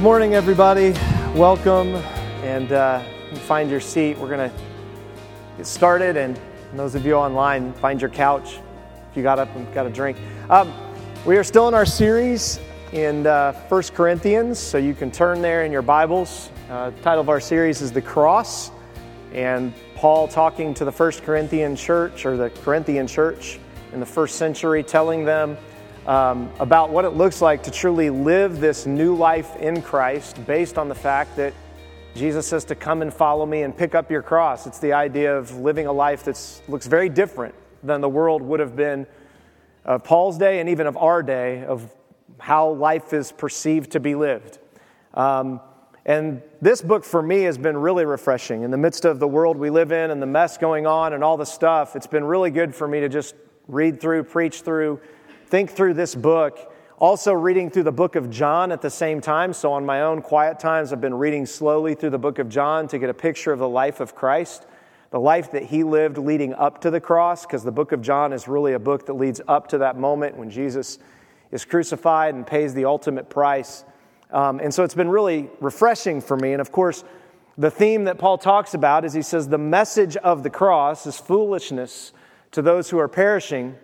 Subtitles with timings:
[0.00, 0.92] Good morning, everybody.
[1.34, 1.96] Welcome,
[2.42, 3.02] and uh,
[3.40, 4.16] find your seat.
[4.16, 4.56] We're going to
[5.58, 6.40] get started, and
[6.72, 8.60] those of you online, find your couch
[9.10, 10.16] if you got up and got a drink.
[10.48, 10.72] Um,
[11.26, 12.60] we are still in our series
[12.92, 16.50] in uh, 1 Corinthians, so you can turn there in your Bibles.
[16.70, 18.70] Uh, the title of our series is The Cross,
[19.34, 23.60] and Paul talking to the First Corinthian church, or the Corinthian church
[23.92, 25.58] in the first century, telling them
[26.06, 30.78] um, about what it looks like to truly live this new life in Christ based
[30.78, 31.52] on the fact that
[32.14, 34.66] Jesus says to come and follow me and pick up your cross.
[34.66, 38.60] It's the idea of living a life that looks very different than the world would
[38.60, 39.06] have been
[39.84, 41.94] of Paul's day and even of our day, of
[42.38, 44.58] how life is perceived to be lived.
[45.14, 45.60] Um,
[46.04, 48.62] and this book for me has been really refreshing.
[48.62, 51.22] In the midst of the world we live in and the mess going on and
[51.22, 53.34] all the stuff, it's been really good for me to just
[53.68, 55.00] read through, preach through,
[55.50, 56.72] think through this book.
[57.00, 59.52] Also, reading through the book of John at the same time.
[59.52, 62.86] So, on my own quiet times, I've been reading slowly through the book of John
[62.88, 64.64] to get a picture of the life of Christ,
[65.10, 68.32] the life that he lived leading up to the cross, because the book of John
[68.32, 71.00] is really a book that leads up to that moment when Jesus
[71.50, 73.84] is crucified and pays the ultimate price.
[74.30, 76.52] Um, and so, it's been really refreshing for me.
[76.52, 77.02] And of course,
[77.58, 81.18] the theme that Paul talks about is he says, the message of the cross is
[81.18, 82.12] foolishness
[82.52, 83.74] to those who are perishing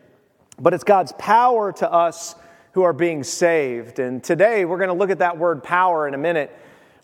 [0.59, 2.35] but it's God's power to us
[2.73, 3.99] who are being saved.
[3.99, 6.57] And today we're going to look at that word power in a minute.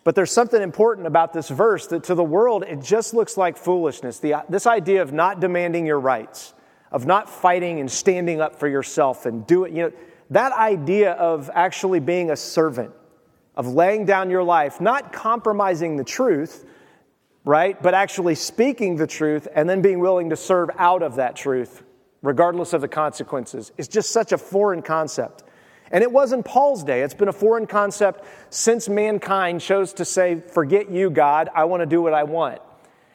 [0.05, 3.56] But there's something important about this verse that to the world it just looks like
[3.56, 4.19] foolishness.
[4.19, 6.55] The, this idea of not demanding your rights,
[6.91, 9.92] of not fighting and standing up for yourself and do it, you know,
[10.30, 12.91] that idea of actually being a servant,
[13.55, 16.67] of laying down your life, not compromising the truth,
[17.45, 21.36] right, but actually speaking the truth and then being willing to serve out of that
[21.36, 21.83] truth
[22.22, 25.42] regardless of the consequences, is just such a foreign concept.
[25.90, 27.02] And it was in Paul's day.
[27.02, 31.83] It's been a foreign concept since mankind chose to say, Forget you, God, I want
[31.83, 32.62] to do what I want.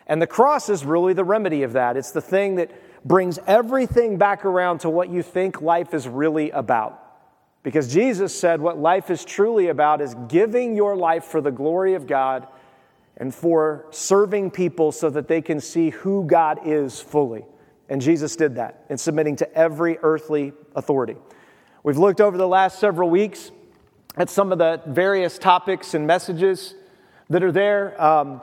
[0.05, 1.97] And the cross is really the remedy of that.
[1.97, 2.71] It's the thing that
[3.05, 7.03] brings everything back around to what you think life is really about.
[7.63, 11.95] Because Jesus said what life is truly about is giving your life for the glory
[11.95, 12.47] of God
[13.17, 17.43] and for serving people so that they can see who God is fully.
[17.89, 21.15] And Jesus did that in submitting to every earthly authority.
[21.83, 23.51] We've looked over the last several weeks
[24.17, 26.75] at some of the various topics and messages
[27.29, 28.01] that are there.
[28.01, 28.41] Um,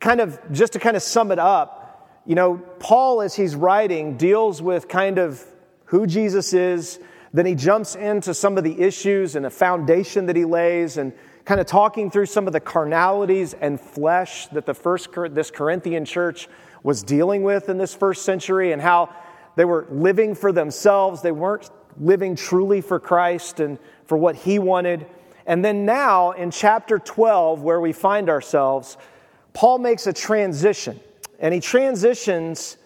[0.00, 4.16] kind of just to kind of sum it up, you know, Paul, as he's writing,
[4.16, 5.44] deals with kind of
[5.86, 6.98] who Jesus is.
[7.32, 11.12] Then he jumps into some of the issues and the foundation that he lays and
[11.44, 16.04] kind of talking through some of the carnalities and flesh that the first this Corinthian
[16.04, 16.48] church
[16.86, 19.12] was dealing with in this first century and how
[19.56, 21.20] they were living for themselves.
[21.20, 25.04] They weren't living truly for Christ and for what He wanted.
[25.46, 28.96] And then now in chapter 12, where we find ourselves,
[29.52, 31.00] Paul makes a transition.
[31.40, 32.76] And he transitions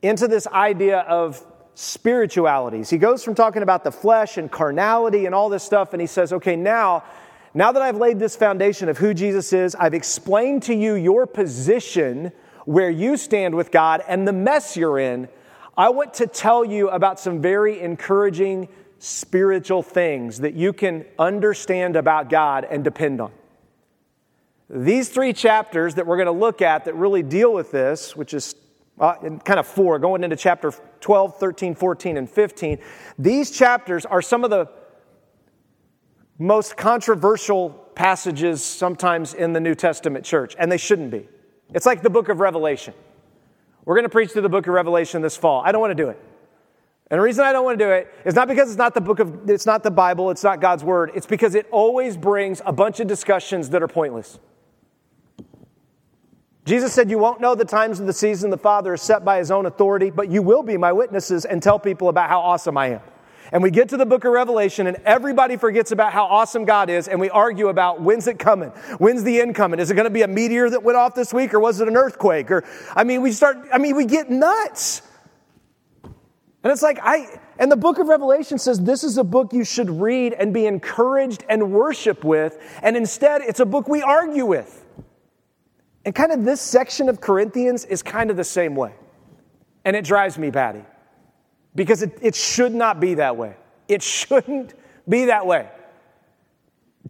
[0.00, 1.44] into this idea of
[1.74, 2.88] spiritualities.
[2.88, 6.06] He goes from talking about the flesh and carnality and all this stuff, and he
[6.06, 7.04] says, okay, now,
[7.52, 11.26] now that I've laid this foundation of who Jesus is, I've explained to you your
[11.26, 12.32] position
[12.64, 15.28] where you stand with God and the mess you're in,
[15.76, 21.96] I want to tell you about some very encouraging spiritual things that you can understand
[21.96, 23.32] about God and depend on.
[24.70, 28.32] These three chapters that we're going to look at that really deal with this, which
[28.32, 28.54] is
[28.98, 29.14] uh,
[29.44, 32.78] kind of four, going into chapter 12, 13, 14, and 15,
[33.18, 34.68] these chapters are some of the
[36.38, 41.28] most controversial passages sometimes in the New Testament church, and they shouldn't be.
[41.72, 42.94] It's like the book of Revelation.
[43.84, 45.62] We're going to preach through the book of Revelation this fall.
[45.64, 46.20] I don't want to do it.
[47.10, 49.00] And the reason I don't want to do it is not because it's not the
[49.00, 51.10] book of, it's not the Bible, it's not God's word.
[51.14, 54.38] It's because it always brings a bunch of discussions that are pointless.
[56.64, 59.38] Jesus said, You won't know the times of the season the Father is set by
[59.38, 62.78] his own authority, but you will be my witnesses and tell people about how awesome
[62.78, 63.00] I am.
[63.54, 66.90] And we get to the book of Revelation and everybody forgets about how awesome God
[66.90, 68.70] is and we argue about when's it coming?
[68.98, 69.78] When's the end coming?
[69.78, 71.86] Is it going to be a meteor that went off this week or was it
[71.86, 72.50] an earthquake?
[72.50, 72.64] Or,
[72.96, 75.02] I mean, we start, I mean, we get nuts.
[76.02, 79.62] And it's like, I, and the book of Revelation says this is a book you
[79.62, 82.58] should read and be encouraged and worship with.
[82.82, 84.84] And instead, it's a book we argue with.
[86.04, 88.94] And kind of this section of Corinthians is kind of the same way.
[89.84, 90.82] And it drives me batty
[91.74, 93.56] because it, it should not be that way.
[93.88, 94.74] It shouldn't
[95.08, 95.68] be that way.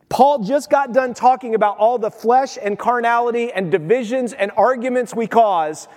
[0.09, 5.15] Paul just got done talking about all the flesh and carnality and divisions and arguments
[5.15, 5.89] we cause.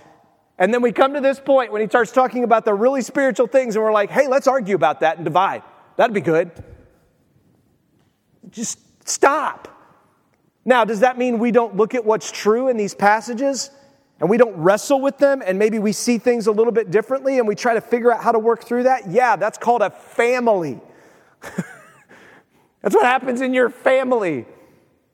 [0.58, 3.48] And then we come to this point when he starts talking about the really spiritual
[3.48, 5.62] things, and we're like, hey, let's argue about that and divide.
[5.98, 6.52] That'd be good.
[8.50, 9.68] Just stop.
[10.66, 13.70] Now, does that mean we don't look at what's true in these passages
[14.20, 17.38] and we don't wrestle with them and maybe we see things a little bit differently
[17.38, 19.10] and we try to figure out how to work through that?
[19.10, 20.80] Yeah, that's called a family.
[22.82, 24.46] that's what happens in your family.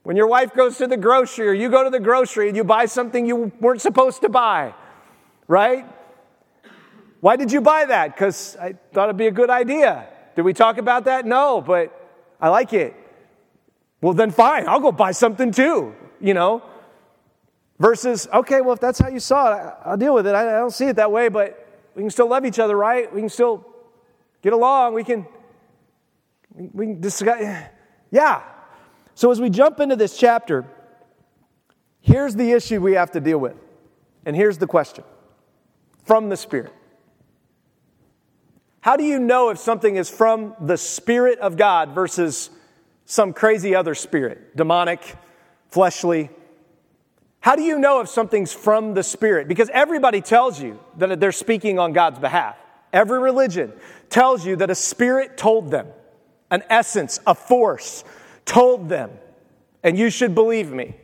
[0.04, 2.64] When your wife goes to the grocery or you go to the grocery and you
[2.64, 4.74] buy something you weren't supposed to buy,
[5.48, 5.86] right?
[7.20, 8.14] Why did you buy that?
[8.14, 10.08] Because I thought it'd be a good idea.
[10.36, 11.26] Did we talk about that?
[11.26, 11.98] No, but
[12.40, 12.94] I like it.
[14.02, 16.62] Well, then fine, I'll go buy something too, you know?
[17.84, 20.34] Versus, okay, well, if that's how you saw it, I'll deal with it.
[20.34, 23.14] I don't see it that way, but we can still love each other, right?
[23.14, 23.68] We can still
[24.42, 24.94] get along.
[24.94, 25.28] We can,
[26.56, 27.42] we can discuss.
[28.10, 28.44] Yeah.
[29.16, 30.66] So as we jump into this chapter,
[32.00, 33.56] here's the issue we have to deal with.
[34.26, 35.04] And here's the question
[36.06, 36.72] from the Spirit.
[38.80, 42.50] How do you know if something is from the Spirit of God versus
[43.06, 45.02] some crazy other spirit, demonic,
[45.70, 46.30] fleshly.
[47.44, 49.50] How do you know if something's from the Spirit?
[49.50, 52.56] Because everybody tells you that they're speaking on God's behalf.
[52.94, 53.74] Every religion
[54.10, 55.88] tells you that a spirit told them,
[56.50, 58.06] an essence, a force
[58.46, 59.12] told them,
[59.84, 60.96] and you should believe me.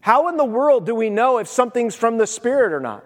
[0.00, 3.04] How in the world do we know if something's from the Spirit or not?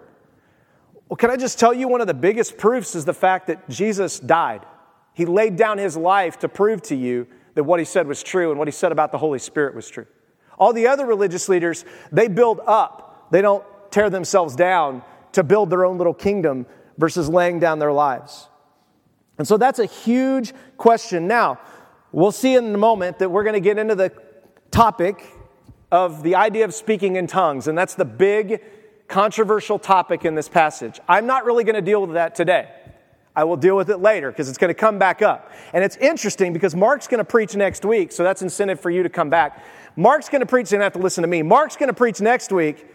[1.09, 3.67] Well, can I just tell you one of the biggest proofs is the fact that
[3.67, 4.65] Jesus died.
[5.13, 8.51] He laid down his life to prove to you that what he said was true
[8.51, 10.07] and what he said about the Holy Spirit was true.
[10.57, 15.03] All the other religious leaders, they build up, they don't tear themselves down
[15.33, 16.65] to build their own little kingdom
[16.97, 18.47] versus laying down their lives.
[19.37, 21.27] And so that's a huge question.
[21.27, 21.59] Now,
[22.11, 24.11] we'll see in a moment that we're going to get into the
[24.71, 25.25] topic
[25.91, 28.61] of the idea of speaking in tongues, and that's the big
[29.07, 30.99] controversial topic in this passage.
[31.07, 32.69] I'm not really going to deal with that today.
[33.35, 35.51] I will deal with it later because it's going to come back up.
[35.73, 39.03] And it's interesting because Mark's going to preach next week, so that's incentive for you
[39.03, 39.63] to come back.
[39.95, 41.41] Mark's going to preach, you don't have to listen to me.
[41.41, 42.87] Mark's going to preach next week.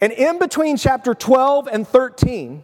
[0.00, 2.62] And in between chapter 12 and 13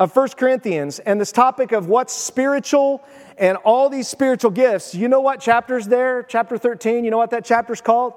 [0.00, 3.02] of 1 Corinthians and this topic of what's spiritual
[3.36, 6.22] and all these spiritual gifts, you know what chapter's there?
[6.22, 8.14] Chapter 13, you know what that chapter's called?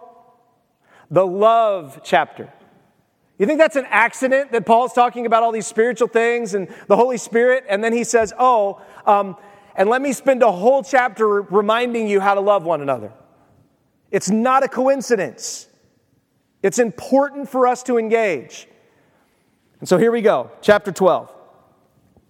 [1.09, 2.53] The love chapter.
[3.41, 6.95] You think that's an accident that Paul's talking about all these spiritual things and the
[6.95, 9.35] Holy Spirit, and then he says, Oh, um,
[9.75, 13.11] and let me spend a whole chapter reminding you how to love one another.
[14.11, 15.67] It's not a coincidence.
[16.61, 18.67] It's important for us to engage.
[19.79, 21.33] And so here we go, chapter 12.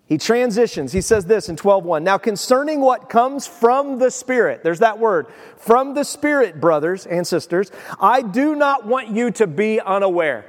[0.05, 0.93] He transitions.
[0.93, 2.05] He says this in 12:1.
[2.05, 5.27] Now concerning what comes from the Spirit, there's that word,
[5.57, 7.69] from the Spirit, brothers and sisters,
[7.99, 10.45] I do not want you to be unaware.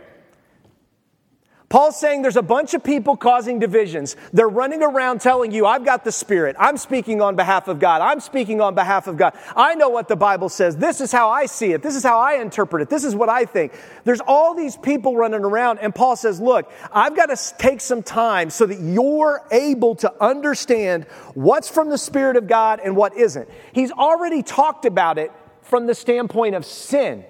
[1.73, 4.15] Paul's saying there's a bunch of people causing divisions.
[4.31, 6.55] They're running around telling you, I've got the Spirit.
[6.59, 8.03] I'm speaking on behalf of God.
[8.03, 9.33] I'm speaking on behalf of God.
[9.57, 10.77] I know what the Bible says.
[10.77, 11.83] This is how I see it.
[11.83, 12.91] This is how I interpret it.
[12.91, 13.73] This is what I think.
[14.05, 18.03] There's all these people running around, and Paul says, Look, I've got to take some
[18.03, 23.17] time so that you're able to understand what's from the Spirit of God and what
[23.17, 23.49] isn't.
[23.73, 25.33] He's already talked about it
[25.63, 27.25] from the standpoint of sin.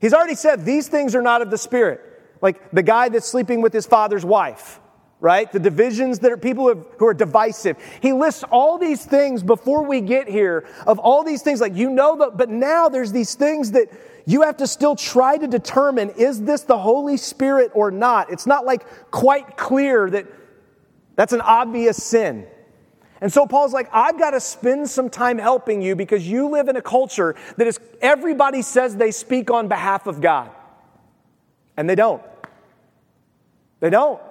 [0.00, 2.10] He's already said these things are not of the Spirit
[2.42, 4.80] like the guy that's sleeping with his father's wife,
[5.20, 5.50] right?
[5.50, 7.76] The divisions that are people who are divisive.
[8.02, 11.88] He lists all these things before we get here of all these things, like you
[11.88, 13.88] know, that, but now there's these things that
[14.26, 18.30] you have to still try to determine is this the Holy Spirit or not?
[18.30, 20.26] It's not like quite clear that
[21.14, 22.46] that's an obvious sin.
[23.20, 26.68] And so Paul's like, I've got to spend some time helping you because you live
[26.68, 30.50] in a culture that is everybody says they speak on behalf of God.
[31.76, 32.22] And they don't.
[33.82, 34.22] They don't.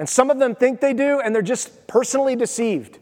[0.00, 2.98] And some of them think they do, and they're just personally deceived.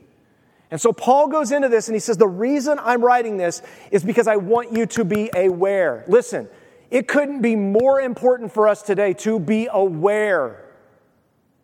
[0.71, 4.05] And so Paul goes into this and he says, The reason I'm writing this is
[4.05, 6.05] because I want you to be aware.
[6.09, 6.47] Listen,
[6.91, 10.63] it couldn't be more important for us today to be aware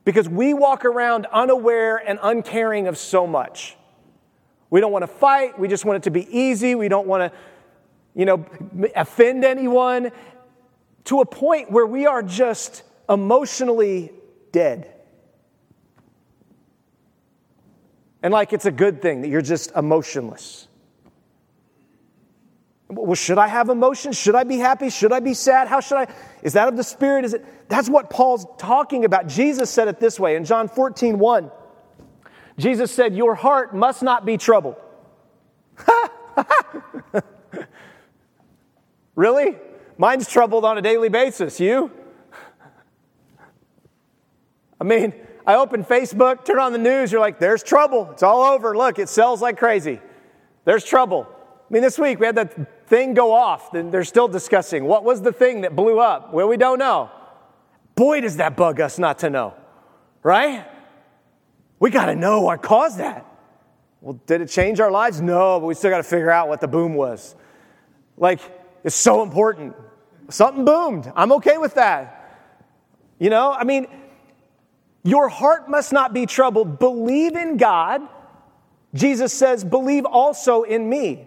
[0.04, 3.76] because we walk around unaware and uncaring of so much.
[4.70, 7.30] We don't want to fight, we just want it to be easy, we don't want
[7.30, 7.38] to,
[8.14, 8.46] you know,
[8.96, 10.12] offend anyone
[11.04, 14.12] to a point where we are just emotionally
[14.52, 14.94] dead.
[18.22, 20.68] And like it's a good thing that you're just emotionless.
[22.88, 24.16] Well, should I have emotions?
[24.16, 24.90] Should I be happy?
[24.90, 25.68] Should I be sad?
[25.68, 26.06] How should I?
[26.42, 27.24] Is that of the Spirit?
[27.24, 27.44] Is it?
[27.68, 29.28] That's what Paul's talking about.
[29.28, 31.50] Jesus said it this way in John 14, 1.
[32.58, 34.76] Jesus said, Your heart must not be troubled.
[39.14, 39.56] really?
[39.96, 41.60] Mine's troubled on a daily basis.
[41.60, 41.92] You?
[44.80, 45.12] I mean,
[45.46, 48.10] I open Facebook, turn on the news, you're like, there's trouble.
[48.12, 48.76] It's all over.
[48.76, 50.00] Look, it sells like crazy.
[50.64, 51.26] There's trouble.
[51.28, 55.04] I mean, this week we had that thing go off, then they're still discussing what
[55.04, 56.32] was the thing that blew up?
[56.32, 57.10] Well, we don't know.
[57.94, 59.54] Boy, does that bug us not to know,
[60.22, 60.66] right?
[61.78, 63.26] We got to know what caused that.
[64.00, 65.20] Well, did it change our lives?
[65.20, 67.34] No, but we still got to figure out what the boom was.
[68.16, 68.40] Like,
[68.82, 69.74] it's so important.
[70.30, 71.12] Something boomed.
[71.14, 72.16] I'm okay with that.
[73.18, 73.86] You know, I mean,
[75.02, 76.78] your heart must not be troubled.
[76.78, 78.02] Believe in God.
[78.94, 81.26] Jesus says, believe also in me.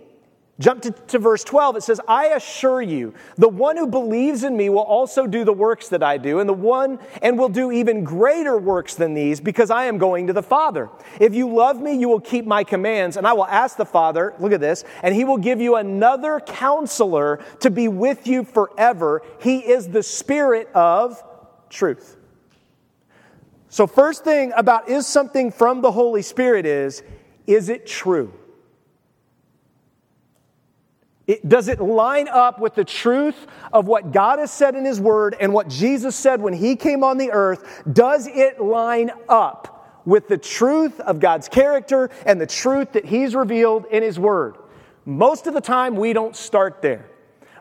[0.59, 1.77] Jump to, to, verse 12.
[1.77, 5.53] It says, I assure you, the one who believes in me will also do the
[5.53, 9.41] works that I do, and the one and will do even greater works than these,
[9.41, 10.89] because I am going to the Father.
[11.19, 14.35] If you love me, you will keep my commands, and I will ask the Father,
[14.39, 19.23] look at this, and he will give you another counselor to be with you forever.
[19.41, 21.21] He is the Spirit of
[21.71, 22.17] truth.
[23.73, 27.01] So, first thing about is something from the Holy Spirit is,
[27.47, 28.31] is it true?
[31.25, 35.01] It, does it line up with the truth of what God has said in His
[35.01, 37.81] Word and what Jesus said when He came on the earth?
[37.91, 43.33] Does it line up with the truth of God's character and the truth that He's
[43.33, 44.55] revealed in His Word?
[45.03, 47.09] Most of the time, we don't start there.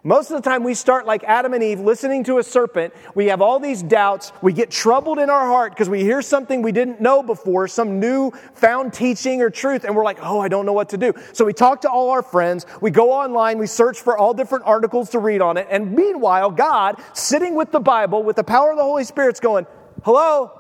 [0.05, 2.93] Most of the time, we start like Adam and Eve, listening to a serpent.
[3.15, 4.33] We have all these doubts.
[4.43, 8.01] We get troubled in our heart because we hear something we didn't know before, some
[8.01, 11.13] new found teaching or truth, and we're like, oh, I don't know what to do.
[11.33, 12.67] So we talk to all our friends.
[12.81, 13.59] We go online.
[13.59, 15.69] We search for all different articles to read on it.
[15.71, 19.41] And meanwhile, God, sitting with the Bible, with the power of the Holy Spirit, is
[19.41, 19.69] going,
[20.05, 20.51] hello,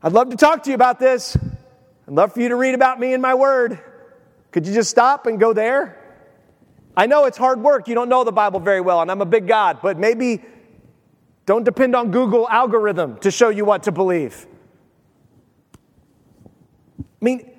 [0.00, 1.36] I'd love to talk to you about this.
[2.06, 3.80] I'd love for you to read about me in my word.
[4.52, 5.97] Could you just stop and go there?
[6.98, 7.86] I know it's hard work.
[7.86, 10.42] You don't know the Bible very well, and I'm a big God, but maybe
[11.46, 14.48] don't depend on Google algorithm to show you what to believe.
[16.98, 17.52] I mean,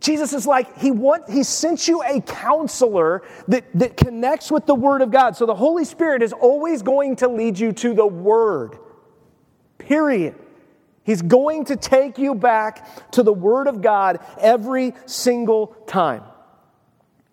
[0.00, 4.74] Jesus is like, he, want, he sent you a counselor that, that connects with the
[4.74, 5.36] Word of God.
[5.36, 8.78] So the Holy Spirit is always going to lead you to the Word,
[9.76, 10.36] period.
[11.04, 16.22] He's going to take you back to the Word of God every single time.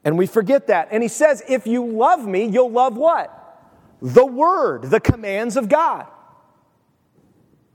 [0.05, 0.89] And we forget that.
[0.91, 3.39] And he says, if you love me, you'll love what?
[4.01, 6.07] The word, the commands of God.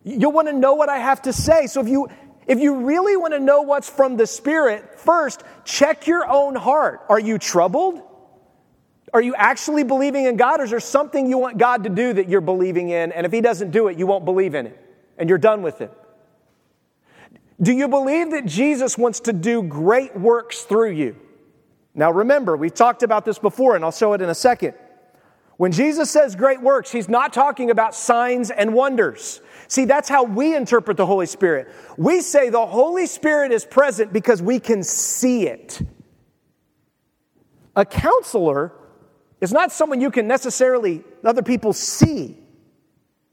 [0.04, 1.66] You'll want to know what I have to say.
[1.66, 2.08] So if you
[2.46, 7.02] if you really want to know what's from the Spirit, first check your own heart.
[7.10, 8.00] Are you troubled?
[9.12, 12.14] Are you actually believing in God, or is there something you want God to do
[12.14, 13.12] that you're believing in?
[13.12, 14.78] And if He doesn't do it, you won't believe in it,
[15.18, 15.92] and you're done with it.
[17.60, 21.16] Do you believe that Jesus wants to do great works through you?
[21.98, 24.74] Now remember, we've talked about this before, and I'll show it in a second.
[25.56, 29.40] When Jesus says great works, he's not talking about signs and wonders.
[29.66, 31.66] See, that's how we interpret the Holy Spirit.
[31.96, 35.82] We say the Holy Spirit is present because we can see it.
[37.74, 38.72] A counselor
[39.40, 42.38] is not someone you can necessarily, other people see.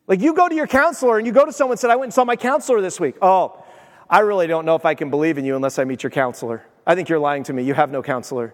[0.08, 2.06] Like you go to your counselor and you go to someone and said, I went
[2.06, 3.16] and saw my counselor this week.
[3.22, 3.64] Oh,
[4.10, 6.66] I really don't know if I can believe in you unless I meet your counselor.
[6.86, 7.64] I think you're lying to me.
[7.64, 8.54] You have no counselor.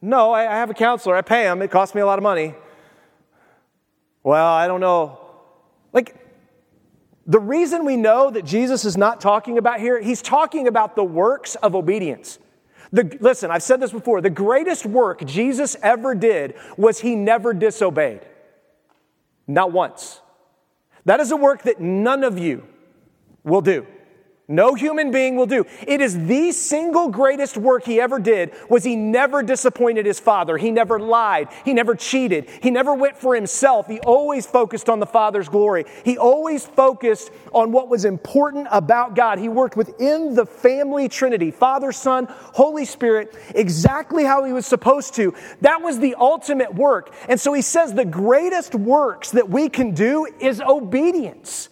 [0.00, 1.16] No, I, have a counselor.
[1.16, 1.60] I pay him.
[1.62, 2.54] It costs me a lot of money.
[4.22, 5.18] Well, I don't know.
[5.92, 6.16] Like,
[7.26, 11.04] the reason we know that Jesus is not talking about here, he's talking about the
[11.04, 12.38] works of obedience.
[12.92, 14.20] The, listen, I've said this before.
[14.20, 18.20] The greatest work Jesus ever did was he never disobeyed.
[19.46, 20.20] Not once.
[21.04, 22.66] That is a work that none of you
[23.44, 23.86] will do.
[24.50, 25.66] No human being will do.
[25.86, 30.56] It is the single greatest work he ever did was he never disappointed his father.
[30.56, 31.48] He never lied.
[31.66, 32.48] He never cheated.
[32.62, 33.88] He never went for himself.
[33.88, 35.84] He always focused on the father's glory.
[36.02, 39.38] He always focused on what was important about God.
[39.38, 45.14] He worked within the family trinity, Father, Son, Holy Spirit, exactly how he was supposed
[45.16, 45.34] to.
[45.60, 47.12] That was the ultimate work.
[47.28, 51.68] And so he says the greatest works that we can do is obedience.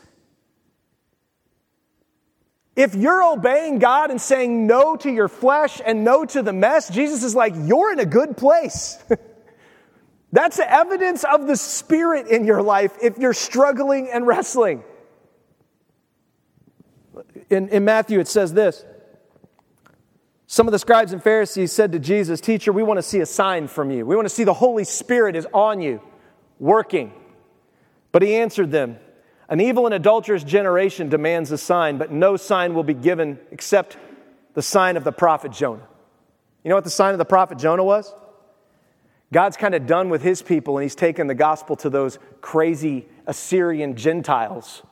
[2.76, 6.90] If you're obeying God and saying no to your flesh and no to the mess,
[6.90, 9.02] Jesus is like, you're in a good place.
[10.32, 14.84] That's the evidence of the Spirit in your life if you're struggling and wrestling.
[17.48, 18.84] In, in Matthew, it says this
[20.46, 23.26] Some of the scribes and Pharisees said to Jesus, Teacher, we want to see a
[23.26, 24.04] sign from you.
[24.04, 26.02] We want to see the Holy Spirit is on you,
[26.58, 27.14] working.
[28.12, 28.98] But he answered them,
[29.48, 33.96] an evil and adulterous generation demands a sign, but no sign will be given except
[34.54, 35.86] the sign of the prophet Jonah.
[36.64, 38.12] You know what the sign of the prophet Jonah was?
[39.32, 43.06] God's kind of done with his people and he's taken the gospel to those crazy
[43.26, 44.82] Assyrian Gentiles.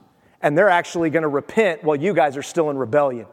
[0.41, 3.27] And they're actually going to repent while you guys are still in rebellion.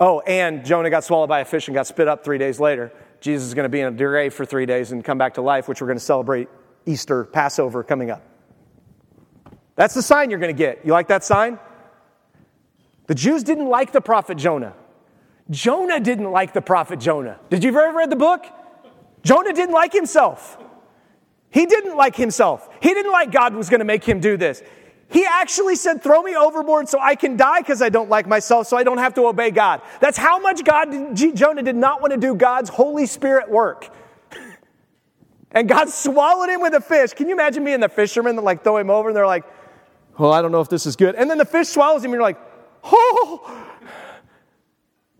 [0.00, 2.92] Oh, and Jonah got swallowed by a fish and got spit up three days later.
[3.20, 5.42] Jesus is going to be in a grave for three days and come back to
[5.42, 6.48] life, which we're going to celebrate
[6.86, 8.22] Easter, Passover coming up.
[9.78, 10.84] That's the sign you're going to get.
[10.84, 11.56] You like that sign?
[13.06, 14.74] The Jews didn't like the prophet Jonah.
[15.50, 17.38] Jonah didn't like the prophet Jonah.
[17.48, 18.44] Did you ever read the book?
[19.22, 20.58] Jonah didn't like himself.
[21.50, 22.68] He didn't like himself.
[22.82, 24.64] He didn't like God was going to make him do this.
[25.10, 28.66] He actually said, Throw me overboard so I can die because I don't like myself,
[28.66, 29.80] so I don't have to obey God.
[30.00, 33.88] That's how much God, Jonah did not want to do God's Holy Spirit work.
[35.52, 37.12] and God swallowed him with a fish.
[37.12, 39.44] Can you imagine being the fishermen that like throw him over and they're like,
[40.18, 41.14] Well, I don't know if this is good.
[41.14, 42.38] And then the fish swallows him and you're like,
[42.84, 43.68] Oh,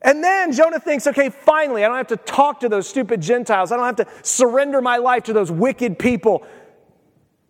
[0.01, 3.73] and then Jonah thinks, okay, finally, I don't have to talk to those stupid Gentiles.
[3.73, 6.47] I don't have to surrender my life to those wicked people.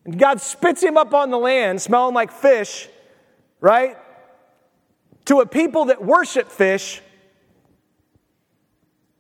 [0.05, 2.89] And God spits him up on the land, smelling like fish,
[3.61, 3.99] right?
[5.27, 7.03] To a people that worship fish.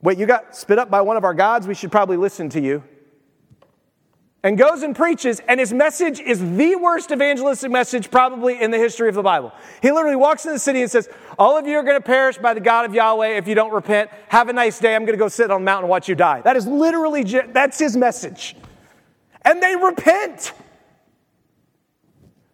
[0.00, 1.66] Wait, you got spit up by one of our gods?
[1.66, 2.82] We should probably listen to you
[4.48, 8.78] and goes and preaches, and his message is the worst evangelistic message probably in the
[8.78, 9.52] history of the Bible.
[9.82, 11.06] He literally walks in the city and says,
[11.38, 13.74] All of you are going to perish by the God of Yahweh if you don't
[13.74, 14.08] repent.
[14.28, 14.94] Have a nice day.
[14.94, 16.40] I'm going to go sit on the mountain and watch you die.
[16.40, 18.56] That is literally, that's his message.
[19.42, 20.54] And they repent.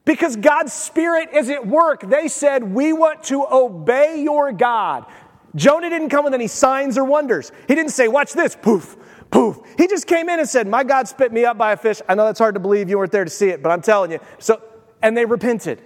[0.04, 2.10] Because God's Spirit is at work.
[2.10, 5.06] They said, We want to obey your God.
[5.54, 7.52] Jonah didn't come with any signs or wonders.
[7.68, 8.96] He didn't say, Watch this, poof
[9.34, 9.58] poof.
[9.76, 12.00] He just came in and said, My God spit me up by a fish.
[12.08, 14.12] I know that's hard to believe you weren't there to see it, but I'm telling
[14.12, 14.20] you.
[14.38, 14.62] So,
[15.02, 15.82] and they repented.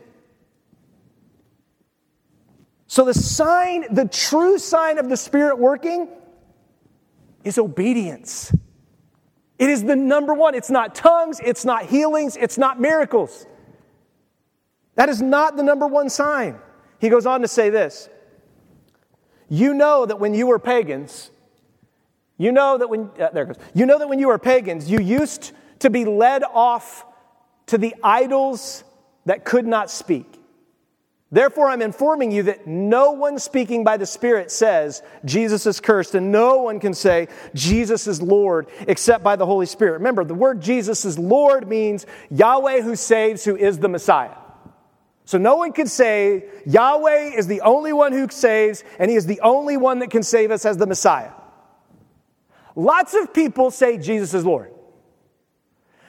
[2.87, 6.09] So the sign, the true sign of the Spirit working
[7.43, 8.55] is obedience.
[9.59, 10.55] It is the number one.
[10.55, 13.46] It's not tongues, it's not healings, it's not miracles.
[14.94, 16.59] That is not the number one sign.
[17.01, 18.11] He goes on to say this
[19.49, 21.31] You know that when you were pagans,
[22.38, 23.57] you know that when, uh, there goes.
[23.74, 27.05] You know that when you were pagans, you used to be led off
[27.66, 28.85] to the idols
[29.27, 30.38] that could not speak.
[31.31, 36.14] Therefore, I'm informing you that no one speaking by the Spirit says Jesus is cursed,
[36.14, 39.94] and no one can say Jesus is Lord except by the Holy Spirit.
[39.94, 44.37] Remember, the word Jesus is Lord means Yahweh who saves, who is the Messiah.
[45.27, 49.27] So no one can say Yahweh is the only one who saves, and he is
[49.27, 51.33] the only one that can save us as the Messiah.
[52.79, 54.71] Lots of people say Jesus is Lord.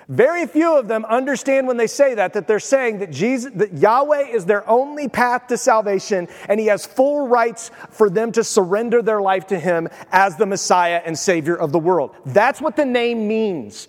[0.07, 3.73] Very few of them understand when they say that that they're saying that Jesus that
[3.73, 8.43] Yahweh is their only path to salvation and he has full rights for them to
[8.43, 12.15] surrender their life to him as the Messiah and savior of the world.
[12.27, 13.87] That's what the name means.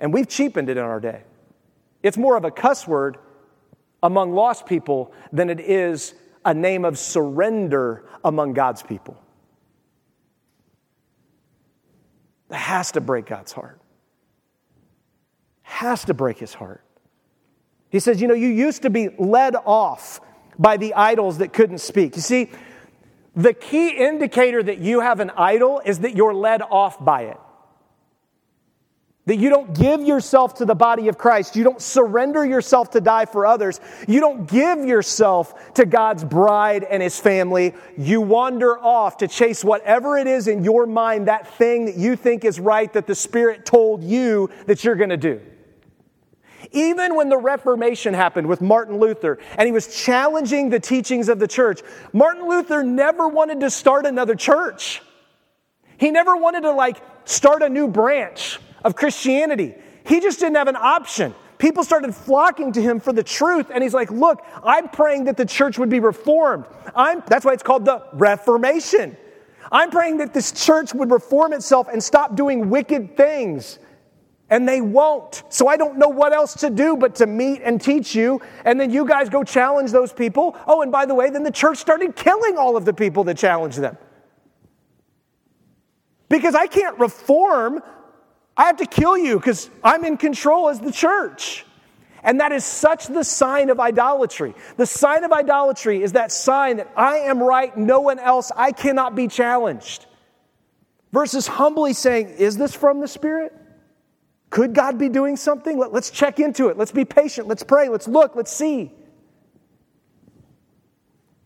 [0.00, 1.22] And we've cheapened it in our day.
[2.02, 3.18] It's more of a cuss word
[4.02, 6.12] among lost people than it is
[6.44, 9.16] a name of surrender among God's people.
[12.50, 13.80] That has to break God's heart.
[15.62, 16.84] Has to break his heart.
[17.88, 20.20] He says, You know, you used to be led off
[20.58, 22.16] by the idols that couldn't speak.
[22.16, 22.50] You see,
[23.34, 27.38] the key indicator that you have an idol is that you're led off by it.
[29.26, 31.54] That you don't give yourself to the body of Christ.
[31.54, 33.78] You don't surrender yourself to die for others.
[34.08, 37.74] You don't give yourself to God's bride and his family.
[37.98, 42.16] You wander off to chase whatever it is in your mind, that thing that you
[42.16, 45.40] think is right that the Spirit told you that you're going to do.
[46.72, 51.38] Even when the Reformation happened with Martin Luther and he was challenging the teachings of
[51.38, 55.02] the church, Martin Luther never wanted to start another church.
[55.98, 59.74] He never wanted to like start a new branch of Christianity.
[60.06, 61.34] He just didn't have an option.
[61.58, 65.36] People started flocking to him for the truth, and he's like, Look, I'm praying that
[65.36, 66.64] the church would be reformed.
[66.94, 69.16] I'm, that's why it's called the Reformation.
[69.70, 73.78] I'm praying that this church would reform itself and stop doing wicked things.
[74.48, 75.44] And they won't.
[75.48, 78.40] So I don't know what else to do but to meet and teach you.
[78.64, 80.56] And then you guys go challenge those people.
[80.66, 83.38] Oh, and by the way, then the church started killing all of the people that
[83.38, 83.96] challenged them.
[86.28, 87.80] Because I can't reform
[88.60, 91.64] I have to kill you because I'm in control as the church.
[92.22, 94.54] And that is such the sign of idolatry.
[94.76, 98.72] The sign of idolatry is that sign that I am right, no one else, I
[98.72, 100.04] cannot be challenged.
[101.10, 103.54] Versus humbly saying, Is this from the Spirit?
[104.50, 105.78] Could God be doing something?
[105.78, 106.76] Let, us check into it.
[106.76, 107.48] Let's be patient.
[107.48, 107.88] Let's pray.
[107.88, 108.36] Let's look.
[108.36, 108.92] Let's see.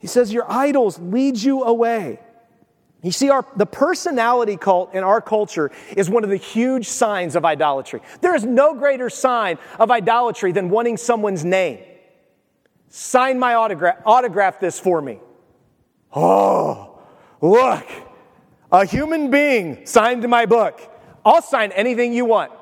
[0.00, 2.18] He says, Your idols lead you away.
[3.05, 7.37] You see, our, the personality cult in our culture is one of the huge signs
[7.37, 8.01] of idolatry.
[8.23, 11.81] There is no greater sign of idolatry than wanting someone's name.
[12.88, 15.21] Sign my autograph, autograph this for me.
[16.17, 16.99] Oh,
[17.43, 17.87] look,
[18.73, 20.81] a human being signed my book,
[21.27, 22.53] I'll sign anything you want.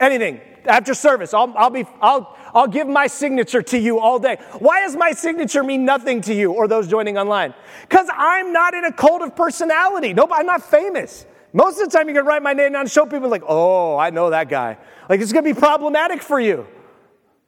[0.00, 0.40] Anything.
[0.64, 4.38] After service, I'll, I'll, be, I'll, I'll give my signature to you all day.
[4.60, 7.52] Why does my signature mean nothing to you or those joining online?
[7.82, 10.14] Because I'm not in a cult of personality.
[10.14, 11.26] Nope, I'm not famous.
[11.52, 13.98] Most of the time, you can write my name down and show people, like, oh,
[13.98, 14.78] I know that guy.
[15.10, 16.66] Like, it's to be problematic for you,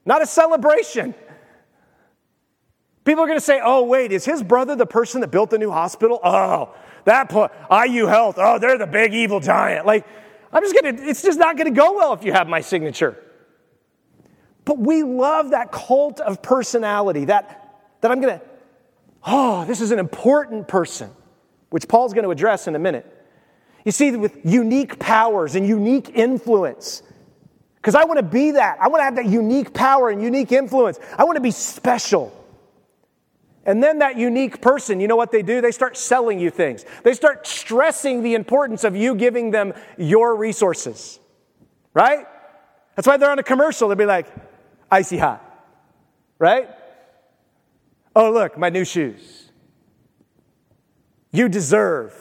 [0.04, 1.14] not a celebration.
[3.04, 5.70] People are to say, oh, wait, is his brother the person that built the new
[5.70, 6.20] hospital?
[6.22, 7.32] Oh, that
[7.70, 9.86] IU Health, oh, they're the big evil giant.
[9.86, 10.06] Like,
[10.52, 13.22] I'm just to, it's just not to go well if you have my signature.
[14.68, 18.44] But we love that cult of personality, that, that I'm going to,
[19.26, 21.10] oh, this is an important person,
[21.70, 23.06] which Paul's going to address in a minute.
[23.86, 27.02] You see, with unique powers and unique influence.
[27.76, 28.76] Because I want to be that.
[28.78, 31.00] I want to have that unique power and unique influence.
[31.16, 32.30] I want to be special.
[33.64, 35.62] And then that unique person, you know what they do?
[35.62, 36.84] They start selling you things.
[37.04, 41.20] They start stressing the importance of you giving them your resources.
[41.94, 42.26] Right?
[42.96, 43.88] That's why they're on a commercial.
[43.88, 44.26] They'll be like,
[44.90, 45.44] icy hot.
[46.38, 46.68] Right?
[48.14, 49.50] Oh, look, my new shoes.
[51.30, 52.14] You deserve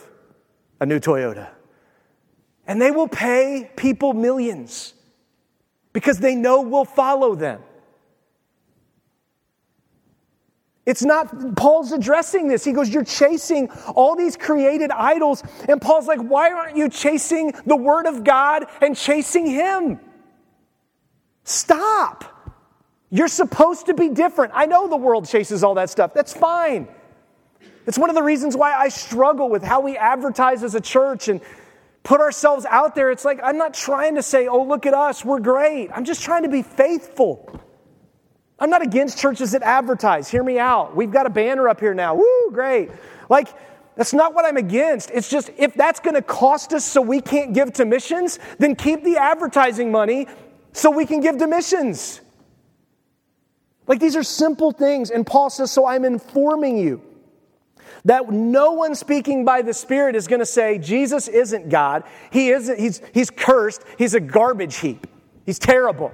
[0.80, 1.50] a new Toyota.
[2.66, 4.94] And they will pay people millions
[5.94, 7.62] because they know we'll follow them.
[10.86, 12.64] It's not, Paul's addressing this.
[12.64, 15.44] He goes, You're chasing all these created idols.
[15.68, 20.00] And Paul's like, Why aren't you chasing the Word of God and chasing Him?
[21.44, 22.37] Stop.
[23.10, 24.52] You're supposed to be different.
[24.56, 26.14] I know the world chases all that stuff.
[26.14, 26.88] That's fine.
[27.86, 31.30] It's one of the reasons why I struggle with how we advertise as a church
[31.30, 31.40] and
[32.04, 33.12] put ourselves out there.
[33.12, 35.90] It's like, I'm not trying to say, oh, look at us, we're great.
[35.94, 37.62] I'm just trying to be faithful.
[38.60, 40.30] I'm not against churches that advertise.
[40.30, 40.96] Hear me out.
[40.96, 42.16] We've got a banner up here now.
[42.16, 42.90] Woo, great.
[43.30, 43.50] Like,
[43.96, 45.12] that's not what I'm against.
[45.12, 48.76] It's just if that's going to cost us so we can't give to missions, then
[48.76, 50.28] keep the advertising money
[50.74, 52.22] so we can give to missions.
[53.88, 55.10] Like these are simple things.
[55.10, 57.02] And Paul says, So I'm informing you
[58.06, 62.04] that no one speaking by the Spirit is going to say, Jesus isn't God.
[62.32, 63.84] He isn't, he's, he's cursed.
[63.98, 65.08] He's a garbage heap.
[65.46, 66.14] He's terrible.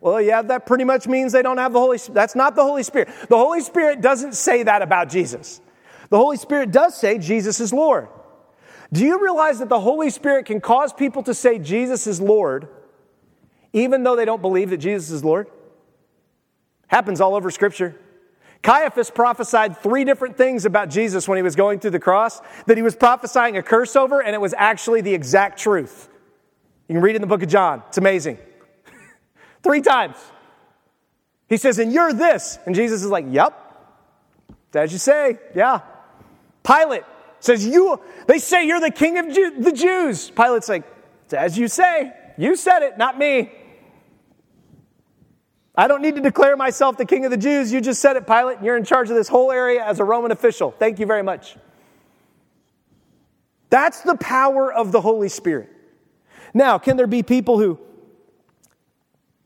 [0.00, 2.14] Well, yeah, that pretty much means they don't have the Holy Spirit.
[2.14, 3.08] That's not the Holy Spirit.
[3.28, 5.60] The Holy Spirit doesn't say that about Jesus.
[6.10, 8.08] The Holy Spirit does say Jesus is Lord.
[8.92, 12.68] Do you realize that the Holy Spirit can cause people to say Jesus is Lord
[13.72, 15.48] even though they don't believe that Jesus is Lord?
[16.92, 17.96] Happens all over Scripture.
[18.62, 22.76] Caiaphas prophesied three different things about Jesus when he was going through the cross that
[22.76, 26.10] he was prophesying a curse over, and it was actually the exact truth.
[26.88, 27.82] You can read in the book of John.
[27.88, 28.36] It's amazing.
[29.62, 30.16] Three times.
[31.48, 32.58] He says, And you're this.
[32.66, 33.58] And Jesus is like, Yep.
[34.74, 35.80] As you say, yeah.
[36.62, 37.04] Pilate
[37.40, 40.30] says, You, they say you're the king of Jew, the Jews.
[40.30, 40.84] Pilate's like,
[41.32, 42.12] As you say.
[42.36, 43.50] You said it, not me.
[45.74, 47.72] I don't need to declare myself the king of the Jews.
[47.72, 48.58] You just said it, Pilate.
[48.62, 50.70] You're in charge of this whole area as a Roman official.
[50.70, 51.56] Thank you very much.
[53.70, 55.70] That's the power of the Holy Spirit.
[56.52, 57.78] Now, can there be people who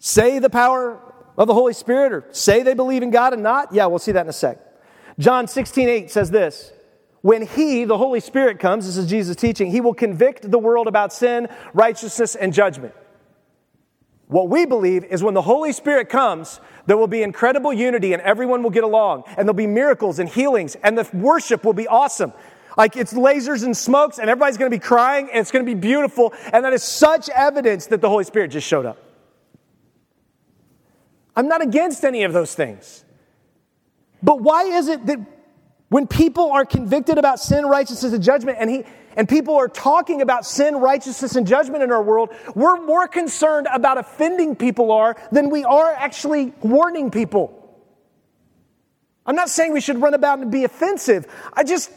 [0.00, 1.00] say the power
[1.38, 3.72] of the Holy Spirit or say they believe in God and not?
[3.72, 4.58] Yeah, we'll see that in a sec.
[5.20, 6.72] John 16, 8 says this.
[7.20, 10.88] When He, the Holy Spirit, comes, this is Jesus teaching, He will convict the world
[10.88, 12.94] about sin, righteousness, and judgment.
[14.28, 18.22] What we believe is when the Holy Spirit comes, there will be incredible unity and
[18.22, 21.86] everyone will get along, and there'll be miracles and healings, and the worship will be
[21.86, 22.32] awesome.
[22.76, 26.34] Like it's lasers and smokes, and everybody's gonna be crying, and it's gonna be beautiful,
[26.52, 28.98] and that is such evidence that the Holy Spirit just showed up.
[31.36, 33.04] I'm not against any of those things.
[34.22, 35.20] But why is it that
[35.88, 38.84] when people are convicted about sin, righteousness, and judgment, and, he,
[39.16, 43.66] and people are talking about sin, righteousness, and judgment in our world, we're more concerned
[43.72, 47.52] about offending people are than we are actually warning people.
[49.24, 51.26] I'm not saying we should run about and be offensive.
[51.52, 51.90] I just,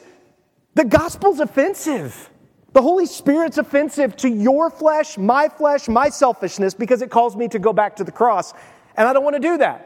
[0.73, 2.29] the gospel's offensive.
[2.71, 7.47] The Holy Spirit's offensive to your flesh, my flesh, my selfishness, because it calls me
[7.49, 8.53] to go back to the cross
[8.99, 9.85] and I don't want to do that.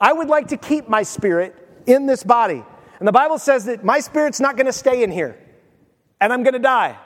[0.00, 1.54] I would like to keep my spirit
[1.86, 2.62] in this body.
[2.98, 5.38] And the Bible says that my spirit's not going to stay in here,
[6.20, 6.98] and I'm going to die.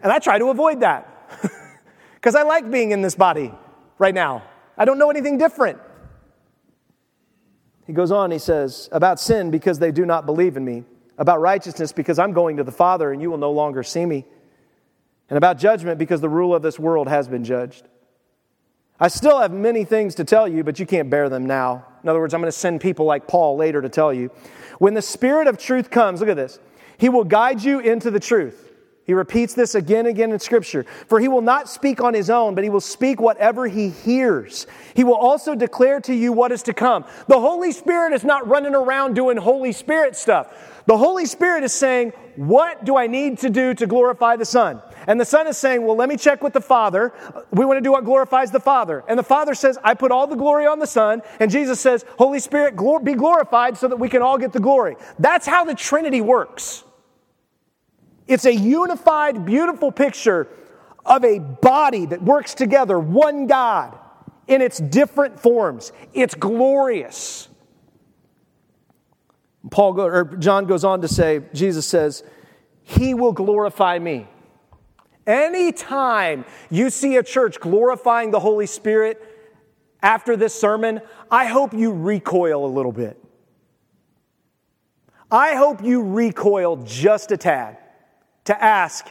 [0.00, 1.08] And I try to avoid that
[2.14, 3.52] because I like being in this body
[3.98, 4.42] right now.
[4.76, 5.78] I don't know anything different.
[7.86, 10.84] He goes on, he says, about sin because they do not believe in me,
[11.18, 14.24] about righteousness because I'm going to the Father and you will no longer see me,
[15.28, 17.88] and about judgment because the rule of this world has been judged.
[18.98, 21.84] I still have many things to tell you, but you can't bear them now.
[22.02, 24.30] In other words, I'm going to send people like Paul later to tell you.
[24.78, 26.60] When the Spirit of truth comes, look at this,
[26.98, 28.63] He will guide you into the truth.
[29.06, 30.86] He repeats this again and again in Scripture.
[31.08, 34.66] For he will not speak on his own, but he will speak whatever he hears.
[34.94, 37.04] He will also declare to you what is to come.
[37.28, 40.54] The Holy Spirit is not running around doing Holy Spirit stuff.
[40.86, 44.80] The Holy Spirit is saying, What do I need to do to glorify the Son?
[45.06, 47.12] And the Son is saying, Well, let me check with the Father.
[47.50, 49.04] We want to do what glorifies the Father.
[49.06, 51.20] And the Father says, I put all the glory on the Son.
[51.40, 54.96] And Jesus says, Holy Spirit, be glorified so that we can all get the glory.
[55.18, 56.84] That's how the Trinity works.
[58.26, 60.48] It's a unified, beautiful picture
[61.04, 63.98] of a body that works together, one God,
[64.46, 65.92] in its different forms.
[66.14, 67.48] It's glorious.
[69.70, 72.22] Paul go, or John goes on to say, Jesus says,
[72.82, 74.26] He will glorify me.
[75.26, 79.22] Anytime you see a church glorifying the Holy Spirit
[80.02, 83.18] after this sermon, I hope you recoil a little bit.
[85.30, 87.78] I hope you recoil just a tad
[88.44, 89.06] to ask,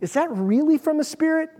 [0.00, 1.50] is that really from the Spirit?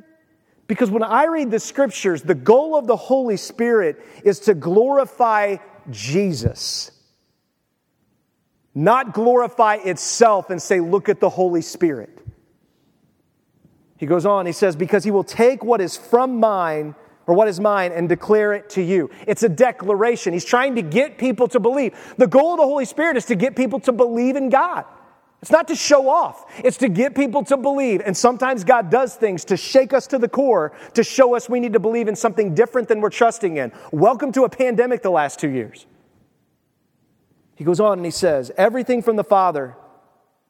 [0.66, 5.56] Because when I read the scriptures, the goal of the Holy Spirit is to glorify
[5.90, 6.90] Jesus,
[8.74, 12.18] not glorify itself and say, look at the Holy Spirit.
[13.98, 16.94] He goes on, he says, because he will take what is from mine
[17.26, 19.10] or what is mine and declare it to you.
[19.28, 20.32] It's a declaration.
[20.32, 21.94] He's trying to get people to believe.
[22.16, 24.84] The goal of the Holy Spirit is to get people to believe in God.
[25.42, 28.00] It's not to show off, it's to get people to believe.
[28.06, 31.58] And sometimes God does things to shake us to the core, to show us we
[31.58, 33.72] need to believe in something different than we're trusting in.
[33.90, 35.84] Welcome to a pandemic the last two years.
[37.56, 39.76] He goes on and he says, Everything from the Father,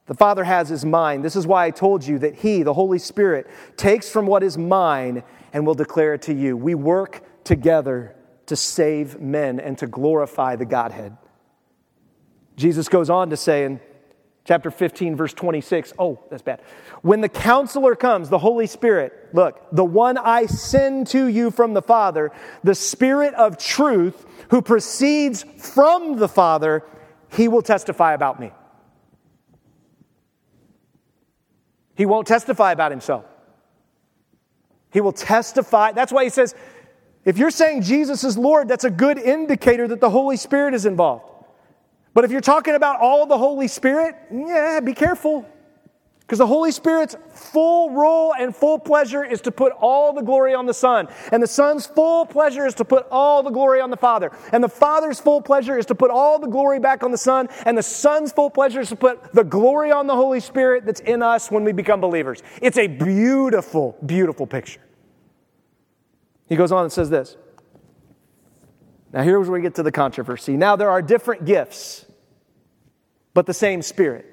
[0.06, 1.22] the Father has is mine.
[1.22, 3.46] This is why I told you that He, the Holy Spirit,
[3.78, 5.22] takes from what is mine
[5.54, 6.54] and will declare it to you.
[6.54, 11.16] We work together to save men and to glorify the Godhead.
[12.56, 13.80] Jesus goes on to say in
[14.44, 15.92] chapter 15, verse 26.
[15.98, 16.60] Oh, that's bad.
[17.02, 21.74] When the counselor comes, the Holy Spirit, look, the one I send to you from
[21.74, 22.32] the Father,
[22.64, 26.84] the Spirit of truth who proceeds from the Father,
[27.30, 28.50] he will testify about me.
[31.94, 33.24] He won't testify about himself.
[34.92, 35.92] He will testify.
[35.92, 36.54] That's why he says,
[37.24, 40.84] if you're saying Jesus is Lord, that's a good indicator that the Holy Spirit is
[40.84, 41.31] involved.
[42.14, 45.46] But if you're talking about all the Holy Spirit, yeah, be careful.
[46.20, 50.54] Because the Holy Spirit's full role and full pleasure is to put all the glory
[50.54, 51.08] on the Son.
[51.30, 54.30] And the Son's full pleasure is to put all the glory on the Father.
[54.50, 57.48] And the Father's full pleasure is to put all the glory back on the Son.
[57.66, 61.00] And the Son's full pleasure is to put the glory on the Holy Spirit that's
[61.00, 62.42] in us when we become believers.
[62.62, 64.80] It's a beautiful, beautiful picture.
[66.48, 67.36] He goes on and says this
[69.12, 70.56] now, here's where we get to the controversy.
[70.56, 72.06] Now, there are different gifts,
[73.34, 74.26] but the same Spirit.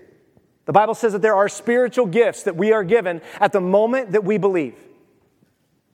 [0.66, 4.12] The Bible says that there are spiritual gifts that we are given at the moment
[4.12, 4.76] that we believe.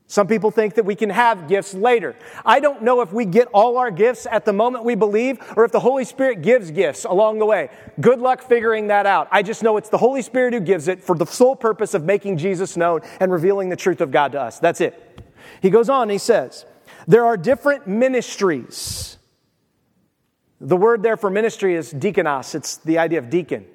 [0.07, 2.15] Some people think that we can have gifts later.
[2.45, 5.65] I don't know if we get all our gifts at the moment we believe or
[5.65, 7.71] if the Holy Spirit gives gifts along the way.
[7.99, 9.27] Good luck figuring that out.
[9.31, 12.03] I just know it's the Holy Spirit who gives it for the sole purpose of
[12.03, 14.59] making Jesus known and revealing the truth of God to us.
[14.59, 15.23] That's it.
[15.59, 16.65] He goes on, he says,
[17.07, 19.17] there are different ministries.
[20.61, 22.55] The word there for ministry is diakonos.
[22.55, 23.65] It's the idea of deacon.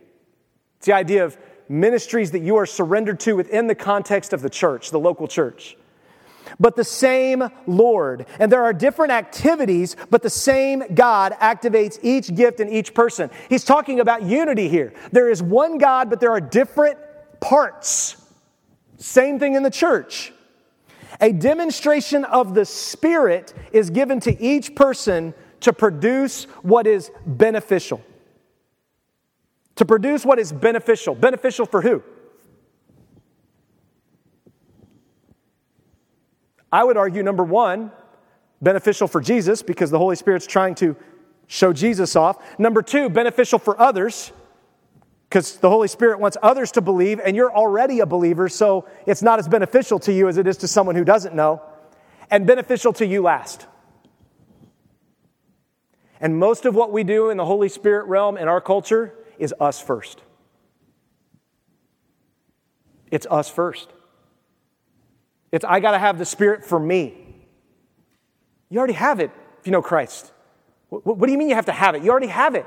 [0.79, 1.37] It's the idea of
[1.69, 5.77] ministries that you are surrendered to within the context of the church, the local church.
[6.59, 8.27] But the same Lord.
[8.39, 13.31] And there are different activities, but the same God activates each gift in each person.
[13.49, 14.93] He's talking about unity here.
[15.13, 16.99] There is one God, but there are different
[17.41, 18.17] parts.
[18.99, 20.33] Same thing in the church.
[21.21, 28.03] A demonstration of the Spirit is given to each person to produce what is beneficial.
[29.77, 31.15] To produce what is beneficial.
[31.15, 32.03] Beneficial for who?
[36.73, 37.91] I would argue, number one,
[38.63, 40.97] beneficial for Jesus because the Holy Spirit's trying to
[41.47, 42.59] show Jesus off.
[42.59, 44.33] Number two, beneficial for others
[45.31, 49.23] because the Holy Spirit wants others to believe, and you're already a believer, so it's
[49.23, 51.63] not as beneficial to you as it is to someone who doesn't know,
[52.33, 53.67] and beneficial to you last.
[56.21, 59.55] And most of what we do in the Holy Spirit realm in our culture is
[59.61, 60.21] us first.
[63.13, 63.89] It's us first.
[65.53, 67.15] It's, I got to have the Spirit for me.
[68.69, 70.33] You already have it if you know Christ.
[70.89, 72.03] What, what do you mean you have to have it?
[72.03, 72.67] You already have it.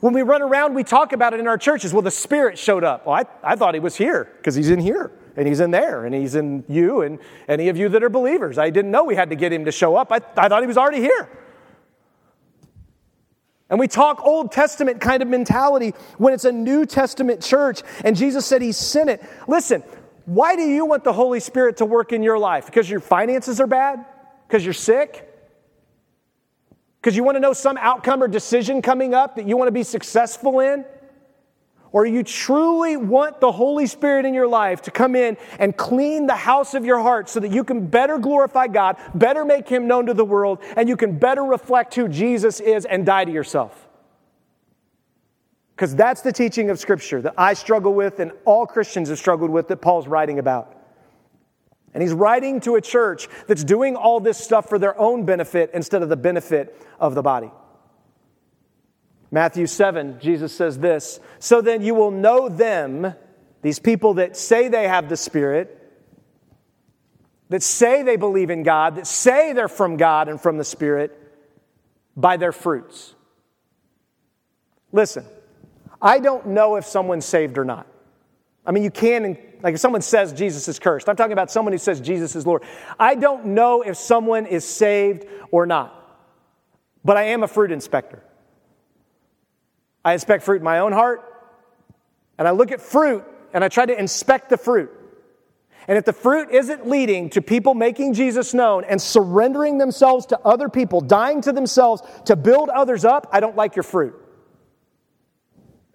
[0.00, 1.92] When we run around, we talk about it in our churches.
[1.92, 3.06] Well, the Spirit showed up.
[3.06, 6.04] Well, I, I thought he was here because he's in here and he's in there
[6.04, 8.58] and he's in you and any of you that are believers.
[8.58, 10.12] I didn't know we had to get him to show up.
[10.12, 11.28] I, I thought he was already here.
[13.70, 18.16] And we talk Old Testament kind of mentality when it's a New Testament church and
[18.16, 19.22] Jesus said he sent it.
[19.48, 19.82] Listen,
[20.26, 22.66] why do you want the Holy Spirit to work in your life?
[22.66, 24.04] Because your finances are bad?
[24.46, 25.33] Because you're sick?
[27.04, 29.72] Because you want to know some outcome or decision coming up that you want to
[29.72, 30.86] be successful in?
[31.92, 36.26] or you truly want the Holy Spirit in your life to come in and clean
[36.26, 39.86] the house of your heart so that you can better glorify God, better make Him
[39.86, 43.30] known to the world, and you can better reflect who Jesus is and die to
[43.30, 43.86] yourself.
[45.76, 49.50] Because that's the teaching of Scripture that I struggle with and all Christians have struggled
[49.50, 50.73] with that Paul's writing about.
[51.94, 55.70] And he's writing to a church that's doing all this stuff for their own benefit
[55.72, 57.52] instead of the benefit of the body.
[59.30, 63.14] Matthew 7, Jesus says this So then you will know them,
[63.62, 65.80] these people that say they have the Spirit,
[67.48, 71.18] that say they believe in God, that say they're from God and from the Spirit,
[72.16, 73.14] by their fruits.
[74.92, 75.24] Listen,
[76.00, 77.86] I don't know if someone's saved or not.
[78.66, 81.72] I mean, you can, like if someone says Jesus is cursed, I'm talking about someone
[81.72, 82.62] who says Jesus is Lord.
[83.00, 86.20] I don't know if someone is saved or not,
[87.02, 88.22] but I am a fruit inspector.
[90.04, 91.22] I inspect fruit in my own heart,
[92.36, 93.24] and I look at fruit
[93.54, 94.90] and I try to inspect the fruit.
[95.88, 100.38] And if the fruit isn't leading to people making Jesus known and surrendering themselves to
[100.40, 104.14] other people, dying to themselves to build others up, I don't like your fruit.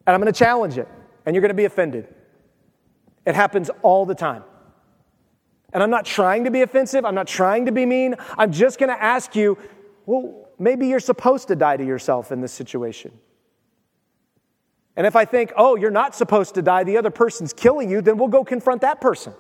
[0.08, 0.88] And I'm going to challenge it,
[1.28, 2.16] and you're going to be offended.
[3.26, 4.44] It happens all the time.
[5.72, 8.16] And I'm not trying to be offensive, I'm not trying to be mean.
[8.38, 9.58] I'm just going to ask you
[10.06, 13.12] well, maybe you're supposed to die to yourself in this situation.
[14.96, 18.02] And if I think, oh, you're not supposed to die, the other person's killing you,
[18.02, 19.34] then we'll go confront that person.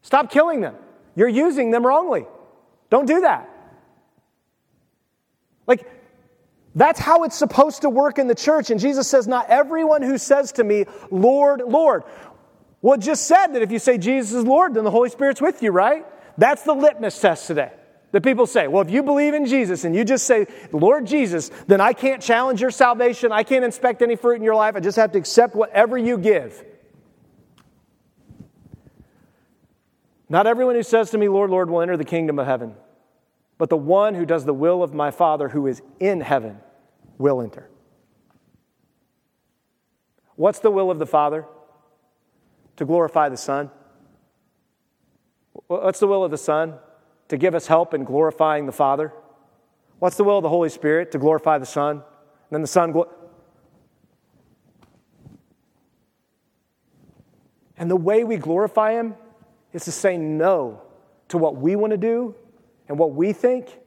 [0.00, 0.74] Stop killing them.
[1.14, 2.24] You're using them wrongly.
[2.88, 3.50] Don't do that.
[5.66, 5.86] Like,
[6.74, 8.70] that's how it's supposed to work in the church.
[8.70, 12.04] And Jesus says, Not everyone who says to me, Lord, Lord.
[12.86, 15.40] Well, it just said that if you say Jesus is Lord, then the Holy Spirit's
[15.40, 16.06] with you, right?
[16.38, 17.72] That's the litmus test today.
[18.12, 21.50] The people say, well, if you believe in Jesus and you just say, Lord Jesus,
[21.66, 23.32] then I can't challenge your salvation.
[23.32, 24.76] I can't inspect any fruit in your life.
[24.76, 26.64] I just have to accept whatever you give.
[30.28, 32.76] Not everyone who says to me, Lord, Lord, will enter the kingdom of heaven,
[33.58, 36.60] but the one who does the will of my Father who is in heaven
[37.18, 37.68] will enter.
[40.36, 41.46] What's the will of the Father?
[42.76, 43.70] To glorify the Son.
[45.66, 46.78] What's the will of the Son?
[47.28, 49.12] to give us help in glorifying the Father?
[49.98, 51.10] What's the will of the Holy Spirit?
[51.12, 51.96] To glorify the Son.
[51.96, 52.02] And
[52.50, 52.94] then the Son.
[57.76, 59.14] And the way we glorify Him
[59.72, 60.82] is to say no
[61.28, 62.34] to what we want to do
[62.88, 63.78] and what we think.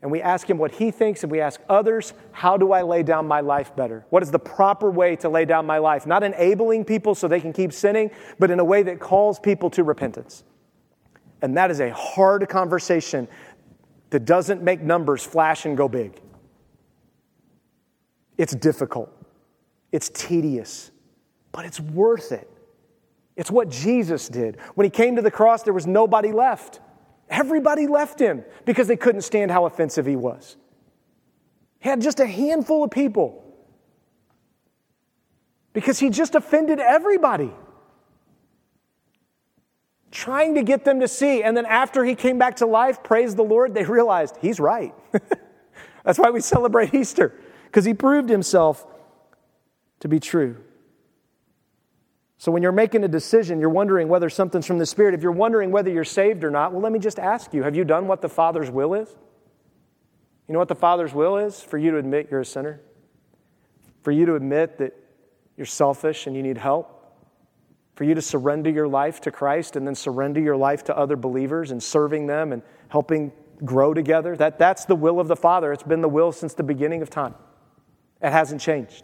[0.00, 3.02] And we ask Him what He thinks, and we ask others, how do I lay
[3.02, 4.06] down my life better?
[4.10, 6.06] What is the proper way to lay down my life?
[6.06, 9.70] Not enabling people so they can keep sinning, but in a way that calls people
[9.70, 10.44] to repentance.
[11.42, 13.28] And that is a hard conversation
[14.10, 16.20] that doesn't make numbers flash and go big.
[18.36, 19.10] It's difficult,
[19.90, 20.92] it's tedious,
[21.50, 22.48] but it's worth it.
[23.36, 24.58] It's what Jesus did.
[24.74, 26.80] When he came to the cross, there was nobody left.
[27.30, 30.56] Everybody left him because they couldn't stand how offensive he was.
[31.80, 33.44] He had just a handful of people
[35.72, 37.52] because he just offended everybody
[40.10, 41.42] trying to get them to see.
[41.42, 44.94] And then after he came back to life, praise the Lord, they realized he's right.
[46.04, 47.34] That's why we celebrate Easter,
[47.66, 48.86] because he proved himself
[50.00, 50.56] to be true.
[52.38, 55.14] So when you're making a decision, you're wondering whether something's from the Spirit.
[55.14, 57.76] If you're wondering whether you're saved or not, well, let me just ask you have
[57.76, 59.14] you done what the Father's will is?
[60.46, 61.60] You know what the Father's will is?
[61.60, 62.80] For you to admit you're a sinner,
[64.02, 64.94] for you to admit that
[65.56, 66.98] you're selfish and you need help
[67.98, 71.16] for you to surrender your life to Christ and then surrender your life to other
[71.16, 73.32] believers and serving them and helping
[73.64, 74.36] grow together.
[74.36, 75.72] That, that's the will of the Father.
[75.72, 77.34] It's been the will since the beginning of time.
[78.22, 79.02] It hasn't changed.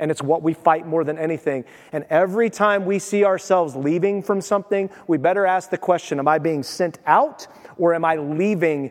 [0.00, 1.64] And it's what we fight more than anything.
[1.92, 6.26] And every time we see ourselves leaving from something, we better ask the question Am
[6.26, 7.46] I being sent out
[7.76, 8.90] or am I leaving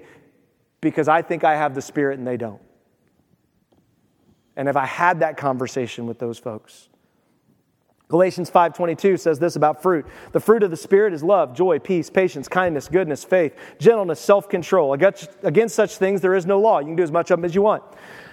[0.79, 2.61] because I think I have the Spirit and they don't?
[4.55, 6.89] And if I had that conversation with those folks,
[8.09, 10.05] Galatians 5:22 says this about fruit.
[10.31, 14.93] The fruit of the spirit is love, joy, peace, patience, kindness, goodness, faith, gentleness, self-control.
[14.93, 16.79] Against, against such things there is no law.
[16.79, 17.83] You can do as much of them as you want.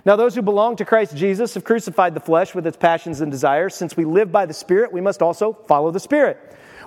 [0.07, 3.31] Now those who belong to Christ Jesus have crucified the flesh with its passions and
[3.31, 3.75] desires.
[3.75, 6.39] Since we live by the spirit, we must also follow the spirit.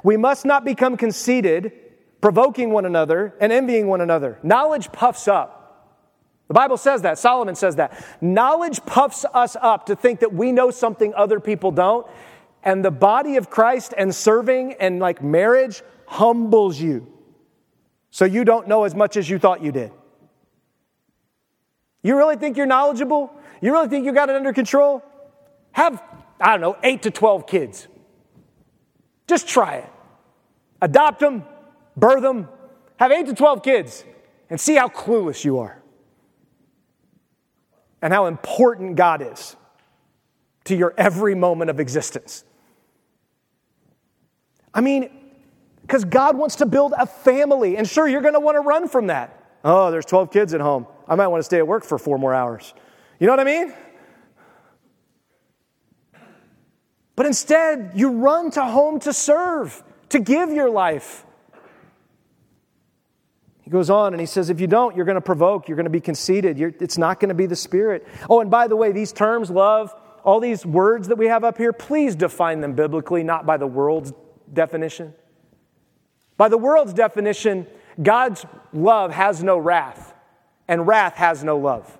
[0.04, 1.74] We must not become conceited,
[2.22, 4.40] provoking one another and envying one another.
[4.42, 5.58] Knowledge puffs up,
[6.48, 7.20] The Bible says that.
[7.20, 8.04] Solomon says that.
[8.22, 12.08] Knowledge puffs us up to think that we know something other people don't.
[12.64, 17.06] And the body of Christ and serving and like marriage humbles you.
[18.12, 19.92] So you don't know as much as you thought you did.
[22.02, 23.34] You really think you're knowledgeable?
[23.62, 25.04] You really think you got it under control?
[25.72, 26.02] Have,
[26.40, 27.88] I don't know, eight to 12 kids.
[29.28, 29.90] Just try it.
[30.82, 31.44] Adopt them,
[31.98, 32.48] birth them,
[32.98, 34.04] have eight to 12 kids,
[34.50, 35.80] and see how clueless you are
[38.02, 39.56] and how important God is
[40.66, 42.44] to your every moment of existence.
[44.74, 45.10] I mean,
[45.82, 49.36] because God wants to build a family, and sure, you're want to run from that.
[49.64, 50.86] Oh, there's 12 kids at home.
[51.10, 52.74] I might want to stay at work for four more hours.
[53.20, 53.74] You know what I mean?
[57.16, 61.26] But instead, you run to home to serve, to give your life.
[63.62, 65.84] He goes on and he says, if you don't, you're going to provoke, you're going
[65.84, 68.08] to be conceited, you're, it's not going to be the Spirit.
[68.30, 69.94] Oh, and by the way, these terms, love,
[70.24, 73.68] all these words that we have up here, please define them biblically, not by the
[73.68, 74.14] world's
[74.54, 75.14] definition.
[76.38, 77.68] By the world's definition,
[78.02, 80.14] God's love has no wrath,
[80.70, 81.98] and wrath has no love.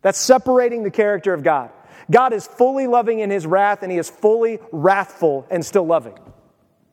[0.00, 1.70] That's separating the character of God.
[2.10, 6.16] God is fully loving in his wrath, and he is fully wrathful and still loving.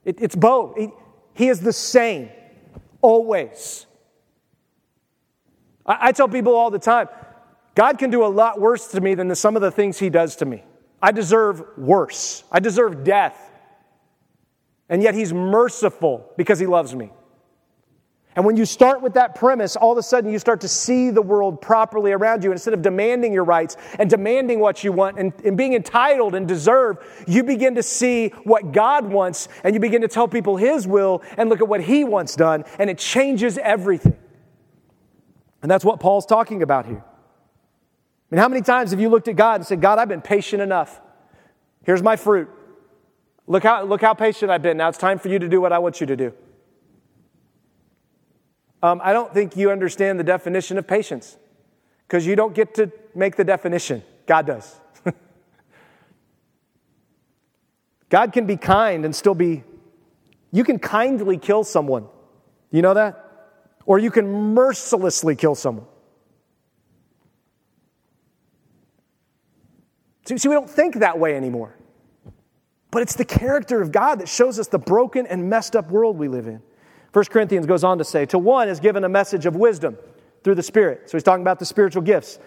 [0.03, 0.75] It, it's both.
[0.75, 0.89] He,
[1.35, 2.29] he is the same
[3.01, 3.85] always.
[5.85, 7.07] I, I tell people all the time
[7.75, 10.09] God can do a lot worse to me than the, some of the things he
[10.09, 10.63] does to me.
[11.01, 13.39] I deserve worse, I deserve death.
[14.89, 17.11] And yet he's merciful because he loves me.
[18.35, 21.11] And when you start with that premise, all of a sudden you start to see
[21.11, 22.51] the world properly around you.
[22.51, 26.47] Instead of demanding your rights and demanding what you want and, and, being entitled and
[26.47, 30.87] deserve, you begin to see what God wants and you begin to tell people His
[30.87, 34.17] will and look at what He wants done, and it changes everything.
[35.61, 37.03] And that's what Paul's talking about here.
[37.03, 40.21] I mean, how many times have you looked at God and said, God, I've been
[40.21, 40.99] patient enough.
[41.83, 42.49] Here's my fruit.
[43.45, 44.77] Look how, look how patient I've been.
[44.77, 46.33] Now it's time for you to do what I want you to do.
[48.83, 51.37] Um, I don't think you understand the definition of patience
[52.05, 54.75] because you don't get to make the definition, God does.
[58.09, 59.63] God can be kind and still be,
[60.51, 62.07] you can kindly kill someone.
[62.71, 63.21] You know that?
[63.85, 65.85] Or you can mercilessly kill someone.
[70.25, 71.73] See, we don't think that way anymore.
[72.91, 76.17] But it's the character of God that shows us the broken and messed up world
[76.17, 76.61] we live in.
[77.13, 79.97] 1 Corinthians goes on to say, To one is given a message of wisdom
[80.43, 81.09] through the Spirit.
[81.09, 82.39] So he's talking about the spiritual gifts.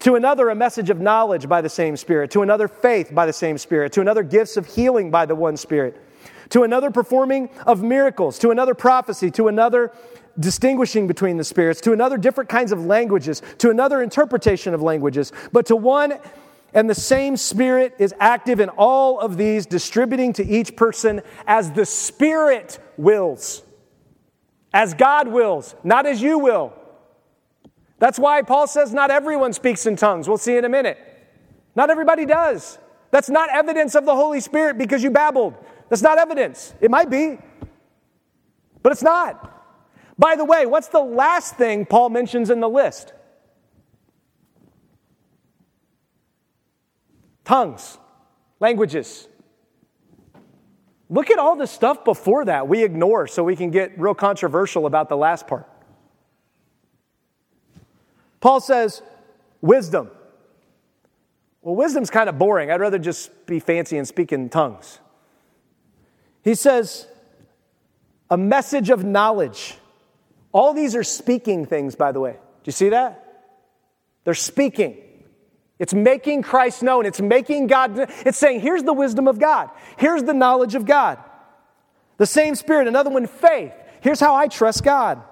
[0.00, 2.32] To another, a message of knowledge by the same Spirit.
[2.32, 3.92] To another, faith by the same Spirit.
[3.92, 5.96] To another, gifts of healing by the one Spirit.
[6.50, 8.40] To another, performing of miracles.
[8.40, 9.30] To another, prophecy.
[9.32, 9.92] To another,
[10.38, 11.80] distinguishing between the spirits.
[11.82, 13.40] To another, different kinds of languages.
[13.58, 15.32] To another, interpretation of languages.
[15.52, 16.14] But to one,
[16.74, 21.70] and the same Spirit is active in all of these, distributing to each person as
[21.70, 23.62] the Spirit wills
[24.72, 26.72] as God wills, not as you will.
[27.98, 30.28] That's why Paul says not everyone speaks in tongues.
[30.28, 30.98] We'll see in a minute.
[31.74, 32.78] Not everybody does.
[33.10, 35.54] That's not evidence of the Holy Spirit because you babbled.
[35.88, 36.74] That's not evidence.
[36.80, 37.38] It might be,
[38.82, 39.54] but it's not.
[40.18, 43.12] By the way, what's the last thing Paul mentions in the list?
[47.44, 47.96] Tongues,
[48.60, 49.28] languages.
[51.10, 54.86] Look at all the stuff before that we ignore so we can get real controversial
[54.86, 55.66] about the last part.
[58.40, 59.02] Paul says,
[59.60, 60.10] wisdom.
[61.62, 62.70] Well, wisdom's kind of boring.
[62.70, 65.00] I'd rather just be fancy and speak in tongues.
[66.44, 67.06] He says,
[68.30, 69.76] a message of knowledge.
[70.52, 72.32] All these are speaking things, by the way.
[72.32, 73.24] Do you see that?
[74.24, 74.98] They're speaking.
[75.78, 77.06] It's making Christ known.
[77.06, 79.70] It's making God, it's saying, here's the wisdom of God.
[79.96, 81.18] Here's the knowledge of God.
[82.16, 82.88] The same Spirit.
[82.88, 83.72] Another one, faith.
[84.00, 85.22] Here's how I trust God.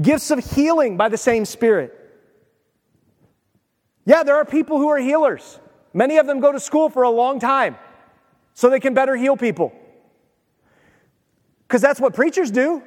[0.00, 1.92] Gifts of healing by the same Spirit.
[4.04, 5.58] Yeah, there are people who are healers.
[5.94, 7.76] Many of them go to school for a long time
[8.54, 9.72] so they can better heal people.
[11.66, 12.82] Because that's what preachers do.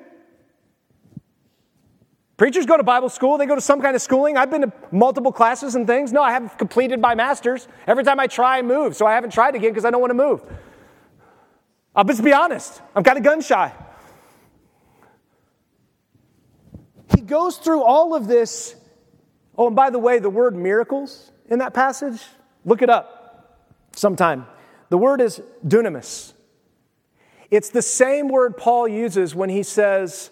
[2.40, 4.38] Preachers go to Bible school, they go to some kind of schooling.
[4.38, 6.14] I've been to multiple classes and things.
[6.14, 7.68] No, I haven't completed my master's.
[7.86, 8.96] Every time I try, I move.
[8.96, 10.42] So I haven't tried again because I don't want to move.
[11.94, 13.74] I'll just be honest, I'm kind of gun shy.
[17.14, 18.74] He goes through all of this.
[19.58, 22.22] Oh, and by the way, the word miracles in that passage,
[22.64, 24.48] look it up sometime.
[24.88, 26.32] The word is dunamis.
[27.52, 30.32] It's the same word Paul uses when he says,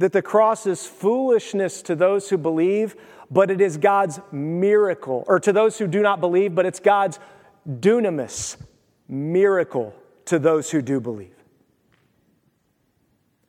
[0.00, 2.96] that the cross is foolishness to those who believe,
[3.30, 5.24] but it is God's miracle.
[5.26, 7.18] Or to those who do not believe, but it's God's
[7.68, 8.56] dunamis
[9.08, 9.94] miracle
[10.24, 11.34] to those who do believe.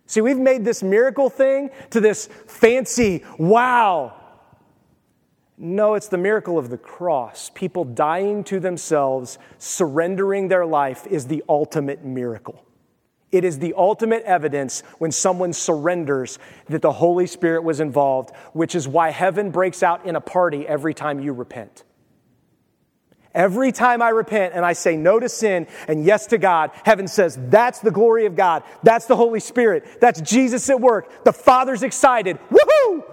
[0.07, 4.13] See, we've made this miracle thing to this fancy, wow.
[5.57, 7.49] No, it's the miracle of the cross.
[7.55, 12.65] People dying to themselves, surrendering their life is the ultimate miracle.
[13.32, 18.75] It is the ultimate evidence when someone surrenders that the Holy Spirit was involved, which
[18.75, 21.84] is why heaven breaks out in a party every time you repent.
[23.34, 27.07] Every time I repent and I say no to sin and yes to God, heaven
[27.07, 28.63] says, that's the glory of God.
[28.84, 30.01] That's the Holy Spirit.
[30.01, 31.23] That's Jesus at work.
[31.23, 32.38] The Father's excited.
[32.49, 33.03] Woohoo!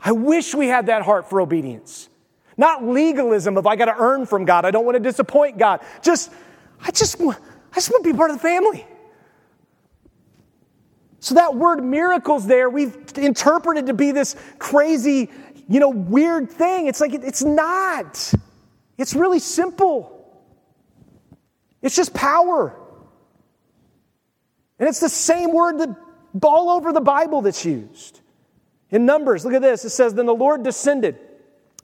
[0.00, 2.08] I wish we had that heart for obedience.
[2.56, 4.64] Not legalism of I got to earn from God.
[4.64, 5.80] I don't want to disappoint God.
[6.02, 6.30] Just,
[6.80, 7.20] I just,
[7.72, 8.86] I just want to be part of the family.
[11.20, 15.30] So that word miracles there, we've interpreted to be this crazy,
[15.68, 16.86] you know, weird thing.
[16.86, 18.32] It's like, it's not.
[18.98, 20.18] It's really simple.
[21.80, 22.78] It's just power.
[24.78, 25.96] And it's the same word that
[26.42, 28.20] all over the Bible that's used.
[28.90, 29.84] In Numbers, look at this.
[29.84, 31.18] It says, Then the Lord descended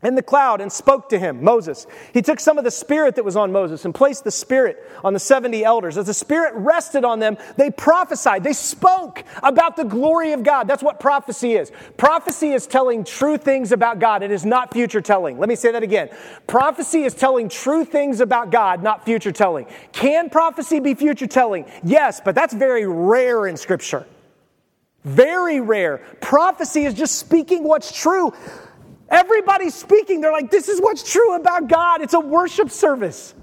[0.01, 1.87] in the cloud and spoke to him, Moses.
[2.15, 5.13] He took some of the spirit that was on Moses and placed the spirit on
[5.13, 5.99] the 70 elders.
[5.99, 8.45] As the spirit rested on them, they prophesied.
[8.45, 10.69] They spoke about the glory of God.
[10.69, 11.73] That's what prophecy is.
[11.97, 14.23] Prophecy is telling true things about God.
[14.23, 15.37] It is not future telling.
[15.37, 16.11] Let me say that again.
[16.47, 19.67] Prophecy is telling true things about God, not future telling.
[19.91, 21.65] Can prophecy be future telling?
[21.83, 24.07] Yes, but that's very rare in scripture.
[25.05, 25.99] Very rare.
[26.21, 28.33] Prophecy is just speaking what's true.
[29.11, 30.21] Everybody's speaking.
[30.21, 32.03] They're like, this is what's true about God.
[32.03, 33.35] It's a worship service.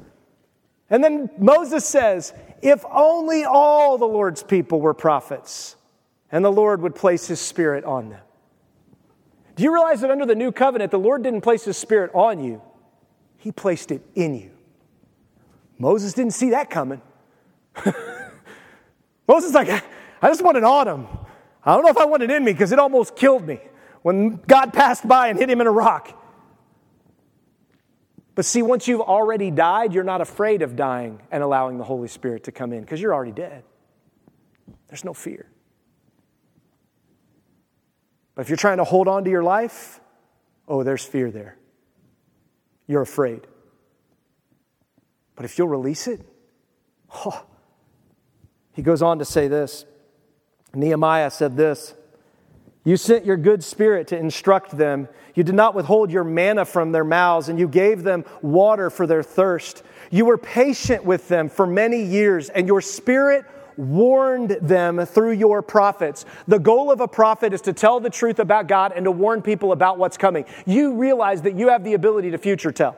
[0.89, 5.75] And then Moses says, if only all the Lord's people were prophets,
[6.31, 8.21] and the Lord would place his spirit on them.
[9.55, 12.43] Do you realize that under the new covenant, the Lord didn't place his spirit on
[12.43, 12.61] you,
[13.37, 14.51] he placed it in you?
[15.77, 17.01] Moses didn't see that coming.
[19.27, 20.65] Moses like, I just want him.
[20.65, 20.83] I
[21.73, 23.59] don't know if I want it in me because it almost killed me
[24.05, 26.15] when God passed by and hit him in a rock.
[28.35, 32.07] But see, once you've already died, you're not afraid of dying and allowing the Holy
[32.07, 33.63] Spirit to come in because you're already dead.
[34.89, 35.49] There's no fear.
[38.35, 39.99] But if you're trying to hold on to your life,
[40.67, 41.57] oh, there's fear there.
[42.85, 43.47] You're afraid.
[45.35, 46.21] But if you'll release it,
[47.25, 47.43] oh.
[48.73, 49.83] he goes on to say this.
[50.75, 51.95] Nehemiah said this
[52.85, 55.09] you sent your good spirit to instruct them.
[55.33, 59.05] You did not withhold your manna from their mouths, and you gave them water for
[59.05, 59.83] their thirst.
[60.11, 63.43] You were patient with them for many years, and your spirit
[63.75, 66.25] warned them through your prophets.
[66.47, 69.41] The goal of a prophet is to tell the truth about God and to warn
[69.41, 70.45] people about what's coming.
[70.65, 72.95] You realize that you have the ability to future tell.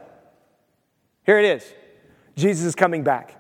[1.25, 1.73] Here it is
[2.35, 3.35] Jesus is coming back.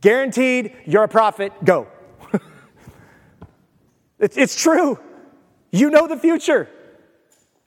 [0.00, 1.86] Guaranteed, you're a prophet, go.
[4.18, 4.98] it's, true.
[5.70, 6.68] You know the future.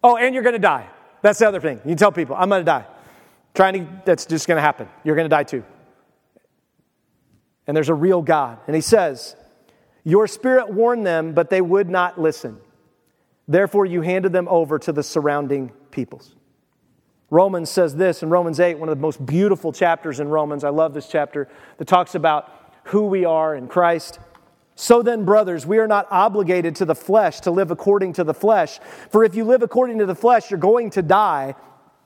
[0.04, 0.89] Oh, and you're going to die.
[1.22, 1.80] That's the other thing.
[1.86, 2.86] You tell people, I'm going to die.
[3.54, 4.89] Trying to, that's just going to happen.
[5.04, 5.64] You're going to die too.
[7.66, 8.60] And there's a real God.
[8.68, 9.36] And he says,
[10.04, 12.58] Your spirit warned them, but they would not listen.
[13.47, 16.36] Therefore, you handed them over to the surrounding peoples.
[17.30, 20.64] Romans says this in Romans 8, one of the most beautiful chapters in Romans.
[20.64, 22.51] I love this chapter that talks about
[22.86, 24.20] who we are in Christ.
[24.76, 28.34] So then, brothers, we are not obligated to the flesh to live according to the
[28.34, 28.80] flesh.
[29.09, 31.55] For if you live according to the flesh, you're going to die.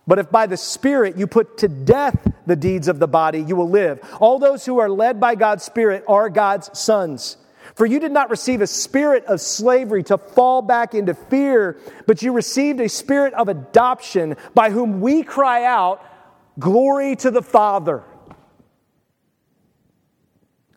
[0.06, 3.56] But if by the Spirit you put to death the deeds of the body, you
[3.56, 4.00] will live.
[4.20, 7.38] All those who are led by God's Spirit are God's sons.
[7.76, 12.22] For you did not receive a spirit of slavery to fall back into fear, but
[12.22, 16.04] you received a spirit of adoption by whom we cry out,
[16.60, 18.04] Glory to the Father.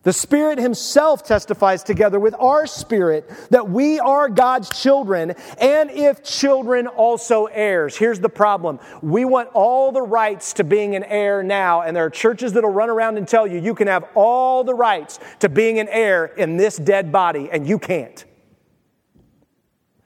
[0.02, 6.22] The Spirit Himself testifies together with our spirit that we are God's children, and if
[6.22, 7.96] children, also heirs.
[7.96, 12.04] Here's the problem we want all the rights to being an heir now, and there
[12.04, 15.50] are churches that'll run around and tell you you can have all the rights to
[15.50, 18.24] being an heir in this dead body, and you can't.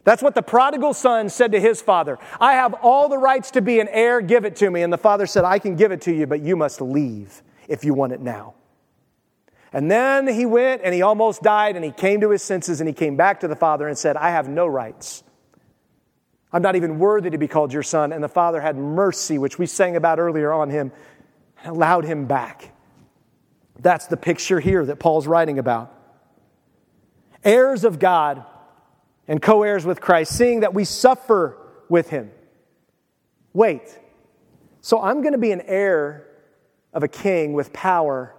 [0.02, 3.62] That's what the prodigal son said to his father I have all the rights to
[3.62, 4.82] be an heir, give it to me.
[4.82, 7.84] And the father said, I can give it to you, but you must leave if
[7.84, 8.54] you want it now.
[9.74, 12.86] And then he went and he almost died and he came to his senses and
[12.86, 15.24] he came back to the father and said, I have no rights.
[16.52, 18.12] I'm not even worthy to be called your son.
[18.12, 20.92] And the father had mercy, which we sang about earlier on him,
[21.64, 22.72] and allowed him back.
[23.80, 25.92] That's the picture here that Paul's writing about.
[27.42, 28.44] Heirs of God
[29.26, 31.58] and co heirs with Christ, seeing that we suffer
[31.88, 32.30] with him.
[33.52, 33.98] Wait,
[34.80, 36.28] so I'm going to be an heir
[36.92, 38.33] of a king with power,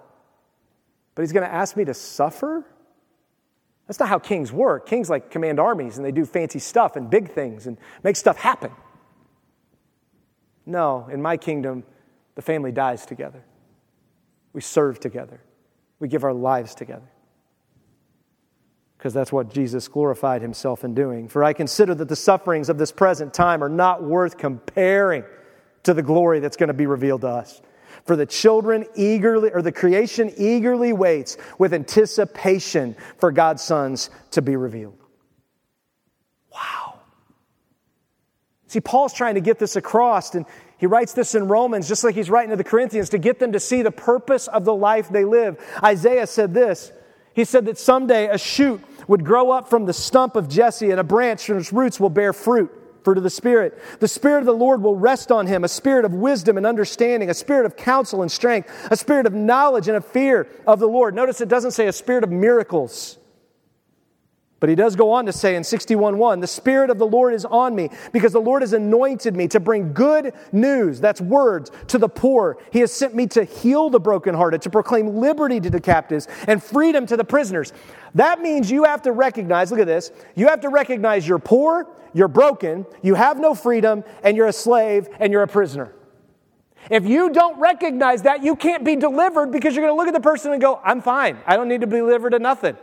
[1.16, 2.66] but he's going to ask me to suffer?
[3.88, 4.88] That's not how kings work.
[4.88, 8.38] Kings like command armies and they do fancy stuff and big things and make stuff
[8.38, 8.72] happen.
[10.66, 11.84] No, in my kingdom,
[12.36, 13.43] the family dies together.
[14.53, 15.41] We serve together.
[15.99, 17.09] We give our lives together.
[18.97, 21.28] Because that's what Jesus glorified himself in doing.
[21.28, 25.24] For I consider that the sufferings of this present time are not worth comparing
[25.84, 27.61] to the glory that's going to be revealed to us.
[28.06, 34.43] For the children eagerly, or the creation eagerly waits with anticipation for God's sons to
[34.43, 34.97] be revealed.
[36.53, 36.99] Wow.
[38.68, 40.45] See, Paul's trying to get this across, and
[40.78, 43.53] he writes this in Romans, just like he's writing to the Corinthians, to get them
[43.53, 45.58] to see the purpose of the life they live.
[45.84, 46.91] Isaiah said this
[47.34, 50.99] He said that someday a shoot would grow up from the stump of Jesse, and
[50.99, 52.72] a branch from its roots will bear fruit
[53.06, 53.80] fruit of the Spirit.
[54.01, 57.30] The Spirit of the Lord will rest on him, a spirit of wisdom and understanding,
[57.30, 60.88] a spirit of counsel and strength, a spirit of knowledge and a fear of the
[60.88, 61.16] Lord.
[61.16, 63.18] Notice it doesn't say a spirit of miracles.
[64.66, 67.45] But he does go on to say in 61:1, "The spirit of the Lord is
[67.45, 71.99] on me because the Lord has anointed me to bring good news, that's words, to
[71.99, 72.57] the poor.
[72.72, 76.63] He has sent me to heal the brokenhearted, to proclaim liberty to the captives and
[76.63, 77.74] freedom to the prisoners."
[78.16, 81.86] That means you have to recognize, look at this, you have to recognize you're poor,
[82.13, 85.91] you're broken, you have no freedom, and you're a slave and you're a prisoner.
[86.89, 90.16] If you don't recognize that, you can't be delivered because you're going to look at
[90.16, 91.38] the person and go, I'm fine.
[91.45, 92.76] I don't need to be delivered to nothing.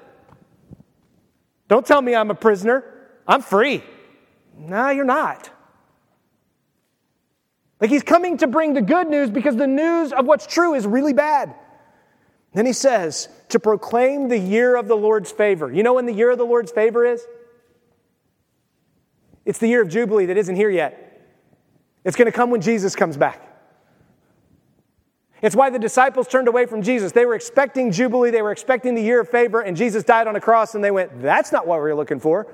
[1.69, 2.85] Don't tell me I'm a prisoner.
[3.27, 3.83] I'm free.
[4.57, 5.51] No, you're not.
[7.81, 10.87] Like he's coming to bring the good news because the news of what's true is
[10.87, 11.55] really bad.
[12.55, 15.73] Then he says, to proclaim the year of the Lord's favor.
[15.73, 17.27] You know when the year of the Lord's favor is?
[19.45, 21.21] It's the year of Jubilee that isn't here yet.
[22.05, 23.52] It's going to come when Jesus comes back.
[25.43, 27.11] It's why the disciples turned away from Jesus.
[27.11, 30.37] They were expecting Jubilee, they were expecting the year of favor, and Jesus died on
[30.37, 32.47] a cross, and they went, That's not what we were looking for.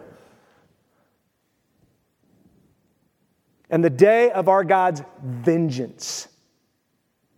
[3.70, 6.28] And the day of our God's vengeance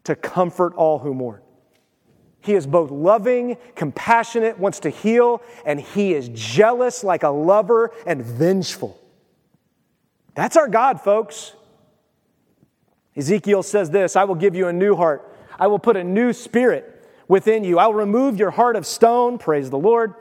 [0.05, 1.41] to comfort all who mourn.
[2.43, 7.91] He is both loving, compassionate, wants to heal, and he is jealous like a lover
[8.07, 8.99] and vengeful.
[10.37, 11.55] That's our God, folks.
[13.17, 15.30] Ezekiel says this I will give you a new heart
[15.61, 17.79] I will put a new spirit within you.
[17.79, 20.15] I will remove your heart of stone, praise the Lord,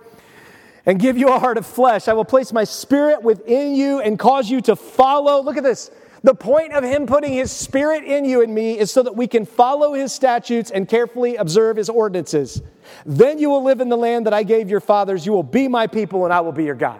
[0.85, 2.07] and give you a heart of flesh.
[2.07, 5.41] I will place my spirit within you and cause you to follow.
[5.41, 5.89] Look at this.
[6.21, 9.25] The point of him putting his spirit in you and me is so that we
[9.25, 12.61] can follow his statutes and carefully observe his ordinances.
[13.05, 15.25] Then you will live in the land that I gave your fathers.
[15.25, 16.99] You will be my people and I will be your God.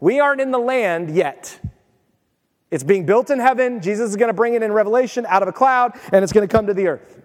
[0.00, 1.58] We aren't in the land yet.
[2.70, 3.80] It's being built in heaven.
[3.80, 6.46] Jesus is going to bring it in Revelation out of a cloud and it's going
[6.46, 7.22] to come to the earth.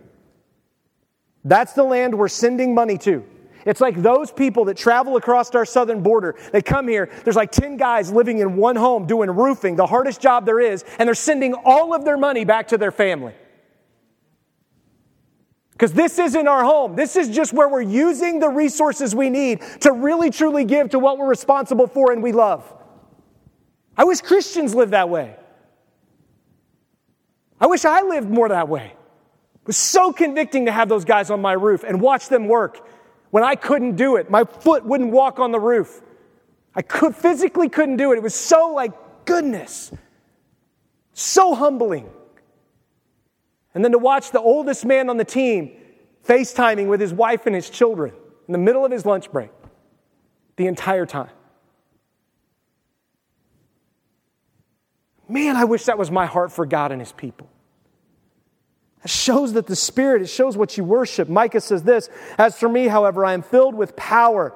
[1.45, 3.25] That's the land we're sending money to.
[3.65, 6.35] It's like those people that travel across our southern border.
[6.51, 10.21] They come here, there's like 10 guys living in one home doing roofing, the hardest
[10.21, 13.33] job there is, and they're sending all of their money back to their family.
[15.71, 16.95] Because this isn't our home.
[16.95, 20.99] This is just where we're using the resources we need to really truly give to
[20.99, 22.71] what we're responsible for and we love.
[23.97, 25.35] I wish Christians lived that way.
[27.59, 28.93] I wish I lived more that way.
[29.63, 32.85] It was so convicting to have those guys on my roof and watch them work
[33.29, 34.29] when I couldn't do it.
[34.29, 36.01] My foot wouldn't walk on the roof.
[36.75, 38.17] I could, physically couldn't do it.
[38.17, 38.91] It was so like
[39.23, 39.93] goodness,
[41.13, 42.09] so humbling.
[43.73, 45.71] And then to watch the oldest man on the team
[46.27, 48.13] FaceTiming with his wife and his children
[48.49, 49.51] in the middle of his lunch break
[50.57, 51.31] the entire time.
[55.29, 57.49] Man, I wish that was my heart for God and his people.
[59.03, 61.27] It shows that the Spirit, it shows what you worship.
[61.27, 64.53] Micah says this As for me, however, I am filled with power.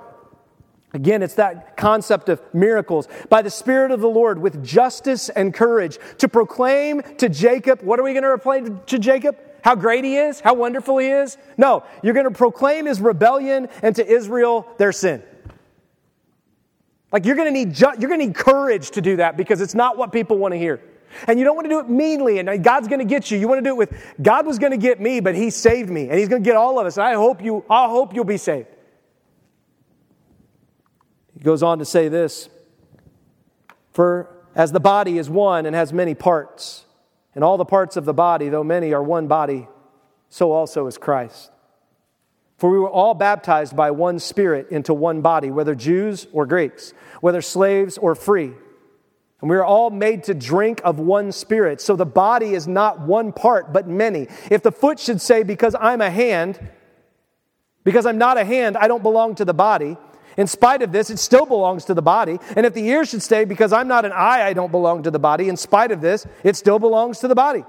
[0.93, 3.07] Again, it's that concept of miracles.
[3.29, 7.99] By the Spirit of the Lord, with justice and courage, to proclaim to Jacob, what
[7.99, 9.37] are we going to proclaim to Jacob?
[9.63, 10.39] How great he is?
[10.39, 11.37] How wonderful he is?
[11.57, 15.21] No, you're going to proclaim his rebellion and to Israel their sin.
[17.11, 19.59] Like you're going to need, ju- you're going to need courage to do that because
[19.59, 20.81] it's not what people want to hear.
[21.27, 23.37] And you don't want to do it meanly, and God's going to get you.
[23.37, 25.89] You want to do it with God was going to get me, but He saved
[25.89, 26.97] me, and He's going to get all of us.
[26.97, 28.67] And I hope you, I hope you'll be saved.
[31.33, 32.49] He goes on to say this:
[33.93, 36.85] For as the body is one and has many parts,
[37.35, 39.67] and all the parts of the body, though many, are one body,
[40.29, 41.51] so also is Christ.
[42.57, 46.93] For we were all baptized by one Spirit into one body, whether Jews or Greeks,
[47.21, 48.53] whether slaves or free.
[49.41, 51.79] And we are all made to drink of one Spirit.
[51.79, 54.27] So the body is not one part, but many.
[54.49, 56.59] If the foot should say, Because I'm a hand,
[57.83, 59.95] because I'm not a hand, I don't belong to the body,
[60.37, 62.39] in spite of this, it still belongs to the body.
[62.55, 65.11] And if the ear should say, Because I'm not an eye, I don't belong to
[65.11, 67.63] the body, in spite of this, it still belongs to the body.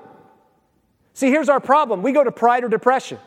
[1.12, 3.18] See, here's our problem we go to pride or depression.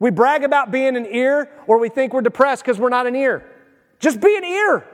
[0.00, 3.14] We brag about being an ear, or we think we're depressed because we're not an
[3.14, 3.48] ear.
[4.00, 4.84] Just be an ear.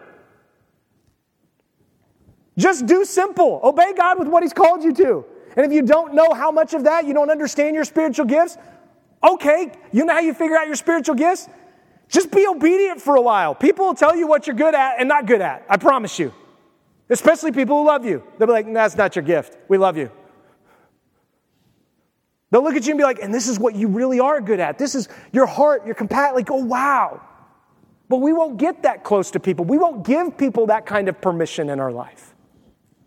[2.59, 3.61] Just do simple.
[3.62, 5.24] Obey God with what He's called you to.
[5.56, 8.59] And if you don't know how much of that, you don't understand your spiritual gifts,
[9.22, 11.48] okay, you know how you figure out your spiritual gifts?
[12.09, 13.54] Just be obedient for a while.
[13.54, 15.64] People will tell you what you're good at and not good at.
[15.68, 16.34] I promise you.
[17.11, 18.22] Especially people who love you.
[18.38, 19.56] They'll be like, that's not your gift.
[19.68, 20.11] We love you.
[22.50, 24.59] They'll look at you and be like, and this is what you really are good
[24.59, 24.78] at.
[24.78, 26.34] This is your heart, your compassion.
[26.34, 27.20] Like, oh, wow.
[28.09, 29.64] But we won't get that close to people.
[29.64, 32.34] We won't give people that kind of permission in our life.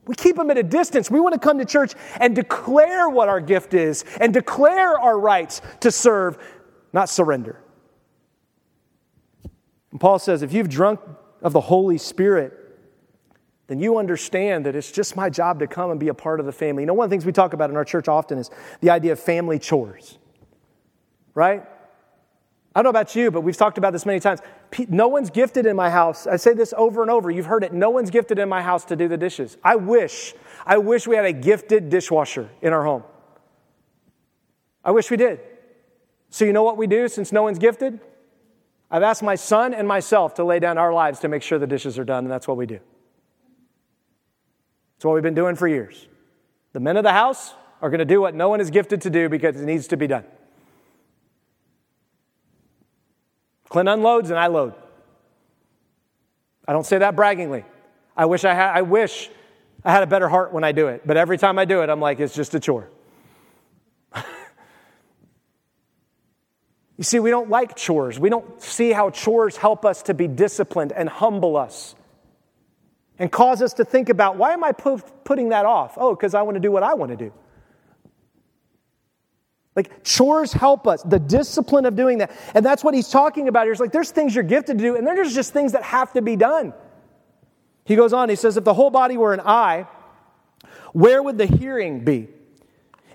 [0.05, 1.11] We keep them at a distance.
[1.11, 5.19] We want to come to church and declare what our gift is and declare our
[5.19, 6.37] rights to serve,
[6.91, 7.61] not surrender.
[9.91, 10.99] And Paul says, if you've drunk
[11.41, 12.57] of the Holy Spirit,
[13.67, 16.45] then you understand that it's just my job to come and be a part of
[16.45, 16.83] the family.
[16.83, 18.49] You know, one of the things we talk about in our church often is
[18.81, 20.17] the idea of family chores,
[21.35, 21.63] right?
[22.73, 24.39] I don't know about you, but we've talked about this many times.
[24.87, 26.25] No one's gifted in my house.
[26.25, 27.29] I say this over and over.
[27.29, 27.73] You've heard it.
[27.73, 29.57] No one's gifted in my house to do the dishes.
[29.61, 30.33] I wish,
[30.65, 33.03] I wish we had a gifted dishwasher in our home.
[34.85, 35.41] I wish we did.
[36.29, 37.99] So, you know what we do since no one's gifted?
[38.89, 41.67] I've asked my son and myself to lay down our lives to make sure the
[41.67, 42.79] dishes are done, and that's what we do.
[44.95, 46.07] It's what we've been doing for years.
[46.71, 49.09] The men of the house are going to do what no one is gifted to
[49.09, 50.23] do because it needs to be done.
[53.71, 54.73] Clint unloads and I load.
[56.67, 57.63] I don't say that braggingly.
[58.17, 59.29] I wish I had, I wish
[59.85, 61.89] I had a better heart when I do it, but every time I do it,
[61.89, 62.89] I'm like, it's just a chore.
[64.13, 64.23] you
[67.03, 68.19] see, we don't like chores.
[68.19, 71.95] We don't see how chores help us to be disciplined and humble us
[73.19, 75.93] and cause us to think about why am I putting that off?
[75.95, 77.31] Oh, because I want to do what I want to do.
[79.75, 82.31] Like chores help us, the discipline of doing that.
[82.53, 83.71] And that's what he's talking about here.
[83.71, 86.21] It's like there's things you're gifted to do, and there's just things that have to
[86.21, 86.73] be done.
[87.85, 89.87] He goes on, he says, if the whole body were an eye,
[90.93, 92.27] where would the hearing be?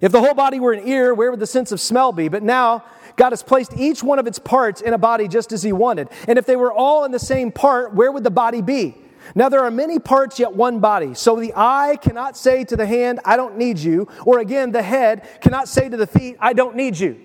[0.01, 2.29] If the whole body were an ear, where would the sense of smell be?
[2.29, 2.85] But now,
[3.17, 6.09] God has placed each one of its parts in a body just as He wanted.
[6.29, 8.95] And if they were all in the same part, where would the body be?
[9.35, 11.15] Now there are many parts, yet one body.
[11.15, 14.09] So the eye cannot say to the hand, I don't need you.
[14.25, 17.21] Or again, the head cannot say to the feet, I don't need you.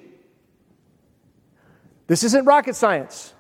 [2.07, 3.33] This isn't rocket science.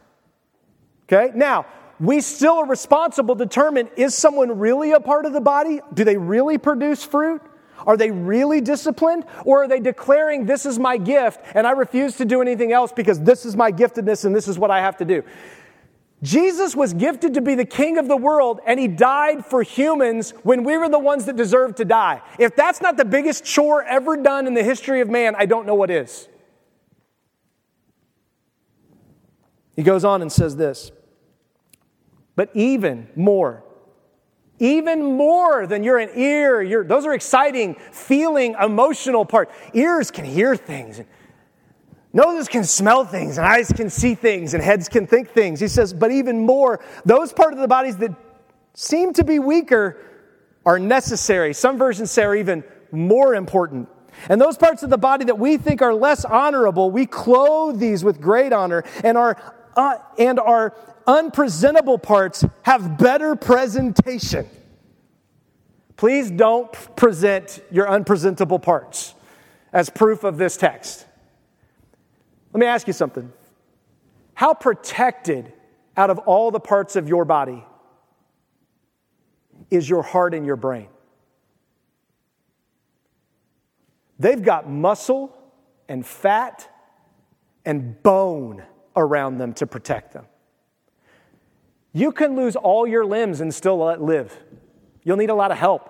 [1.03, 1.31] Okay?
[1.35, 1.65] Now,
[1.99, 5.81] we still are responsible to determine is someone really a part of the body?
[5.93, 7.41] Do they really produce fruit?
[7.85, 9.25] Are they really disciplined?
[9.45, 12.91] Or are they declaring, This is my gift, and I refuse to do anything else
[12.91, 15.23] because this is my giftedness and this is what I have to do?
[16.23, 20.31] Jesus was gifted to be the king of the world, and he died for humans
[20.43, 22.21] when we were the ones that deserved to die.
[22.37, 25.65] If that's not the biggest chore ever done in the history of man, I don't
[25.65, 26.27] know what is.
[29.75, 30.91] He goes on and says this,
[32.35, 33.63] but even more,
[34.59, 39.49] even more than you're an ear, you're, those are exciting, feeling, emotional part.
[39.73, 41.01] Ears can hear things.
[42.13, 45.59] Noses can smell things, and eyes can see things, and heads can think things.
[45.59, 48.13] He says, but even more, those parts of the bodies that
[48.73, 49.97] seem to be weaker
[50.65, 51.53] are necessary.
[51.53, 53.87] Some versions say are even more important.
[54.27, 58.03] And those parts of the body that we think are less honorable, we clothe these
[58.03, 59.37] with great honor, and our,
[59.77, 60.75] uh, and our
[61.07, 64.47] unpresentable parts have better presentation.
[65.95, 69.13] Please don't present your unpresentable parts
[69.71, 71.05] as proof of this text.
[72.53, 73.31] Let me ask you something.
[74.33, 75.53] How protected
[75.95, 77.63] out of all the parts of your body
[79.69, 80.87] is your heart and your brain?
[84.19, 85.35] They've got muscle
[85.87, 86.69] and fat
[87.65, 88.63] and bone
[88.95, 90.25] around them to protect them.
[91.93, 94.37] You can lose all your limbs and still live.
[95.03, 95.89] You'll need a lot of help.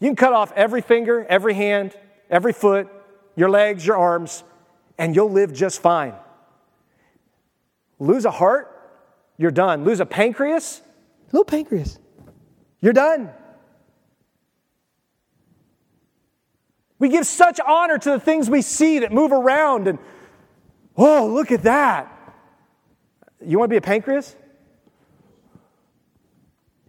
[0.00, 1.94] You can cut off every finger, every hand,
[2.30, 2.88] every foot,
[3.36, 4.44] your legs, your arms,
[4.98, 6.14] and you'll live just fine.
[7.98, 8.68] Lose a heart,
[9.38, 9.84] you're done.
[9.84, 10.82] Lose a pancreas,
[11.30, 11.98] little pancreas,
[12.80, 13.30] you're done.
[16.98, 19.98] We give such honor to the things we see that move around and,
[20.96, 22.08] oh, look at that.
[23.44, 24.36] You want to be a pancreas?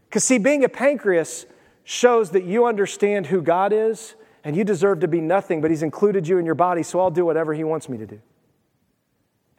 [0.06, 1.47] Because, see, being a pancreas
[1.84, 5.83] shows that you understand who God is and you deserve to be nothing, but He's
[5.83, 8.19] included you in your body, so I'll do whatever He wants me to do.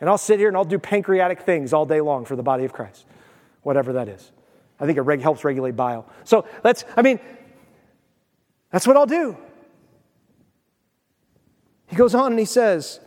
[0.01, 2.64] And I'll sit here and I'll do pancreatic things all day long for the body
[2.64, 3.07] of Christ,
[3.62, 4.32] whatever that is.
[4.78, 6.07] I think it reg- helps regulate bile.
[6.24, 7.20] So let's, I mean,
[8.70, 9.37] that's what I'll do.
[11.87, 13.01] He goes on and he says,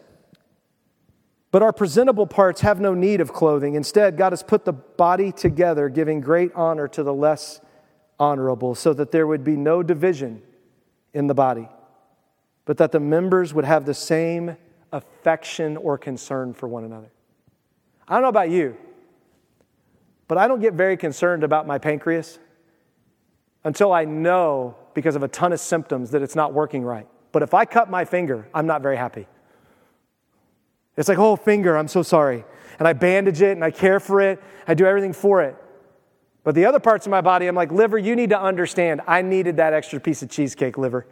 [1.52, 3.76] But our presentable parts have no need of clothing.
[3.76, 7.60] Instead, God has put the body together, giving great honor to the less
[8.18, 10.42] honorable, so that there would be no division
[11.14, 11.70] in the body,
[12.66, 14.58] but that the members would have the same
[14.92, 17.12] affection or concern for one another.
[18.08, 18.78] I don't know about you,
[20.28, 22.40] but I don't get very concerned about my pancreas
[23.64, 27.08] until I know, because of a ton of symptoms, that it's not working right.
[27.32, 29.28] But if I cut my finger, I'm not very happy.
[30.96, 32.46] It's like, oh, finger, I'm so sorry.
[32.80, 35.56] And I bandage it and I care for it, I do everything for it.
[36.48, 39.22] But the other parts of my body, I'm like, liver, you need to understand, I
[39.22, 41.06] needed that extra piece of cheesecake, liver.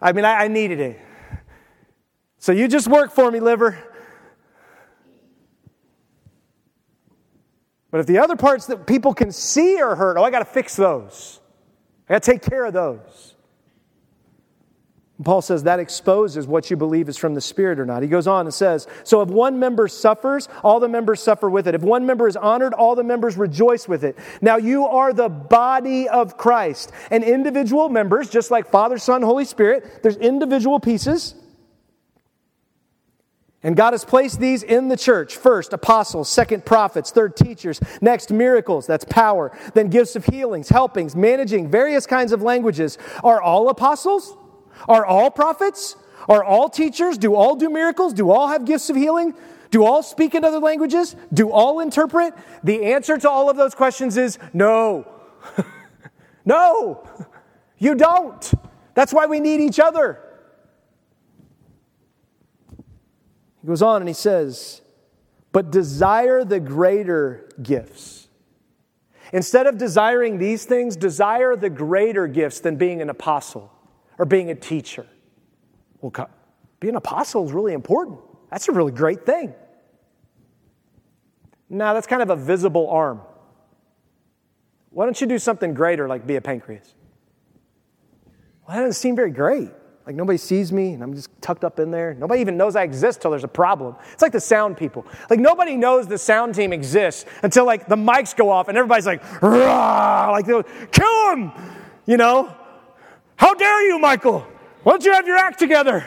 [0.00, 1.00] I mean, I, I needed it.
[2.38, 3.76] So you just work for me, liver.
[7.90, 10.44] But if the other parts that people can see are hurt, oh, I got to
[10.44, 11.40] fix those.
[12.08, 13.34] I got to take care of those.
[15.24, 18.02] Paul says that exposes what you believe is from the Spirit or not.
[18.02, 21.66] He goes on and says, So if one member suffers, all the members suffer with
[21.66, 21.74] it.
[21.74, 24.16] If one member is honored, all the members rejoice with it.
[24.40, 26.92] Now you are the body of Christ.
[27.10, 31.34] And individual members, just like Father, Son, Holy Spirit, there's individual pieces.
[33.60, 35.36] And God has placed these in the church.
[35.36, 36.28] First, apostles.
[36.28, 37.10] Second, prophets.
[37.10, 37.80] Third, teachers.
[38.00, 38.86] Next, miracles.
[38.86, 39.50] That's power.
[39.74, 42.98] Then, gifts of healings, helpings, managing various kinds of languages.
[43.24, 44.36] Are all apostles?
[44.86, 45.96] Are all prophets?
[46.28, 47.16] Are all teachers?
[47.18, 48.12] Do all do miracles?
[48.12, 49.34] Do all have gifts of healing?
[49.70, 51.16] Do all speak in other languages?
[51.32, 52.34] Do all interpret?
[52.64, 55.06] The answer to all of those questions is no.
[56.44, 57.06] no,
[57.78, 58.52] you don't.
[58.94, 60.20] That's why we need each other.
[63.60, 64.82] He goes on and he says,
[65.52, 68.28] but desire the greater gifts.
[69.32, 73.72] Instead of desiring these things, desire the greater gifts than being an apostle
[74.18, 75.06] or being a teacher.
[76.00, 76.12] Well,
[76.80, 78.18] being an apostle is really important.
[78.50, 79.54] That's a really great thing.
[81.70, 83.20] Now, that's kind of a visible arm.
[84.90, 86.94] Why don't you do something greater like be a pancreas?
[88.66, 89.70] Well, that doesn't seem very great.
[90.06, 92.14] Like nobody sees me and I'm just tucked up in there.
[92.14, 93.94] Nobody even knows I exist till there's a problem.
[94.14, 95.04] It's like the sound people.
[95.28, 99.04] Like nobody knows the sound team exists until like the mics go off and everybody's
[99.04, 100.30] like, Rah!
[100.30, 101.52] like kill him,
[102.06, 102.56] you know?
[103.38, 104.40] How dare you, Michael?
[104.82, 106.06] Why don't you have your act together?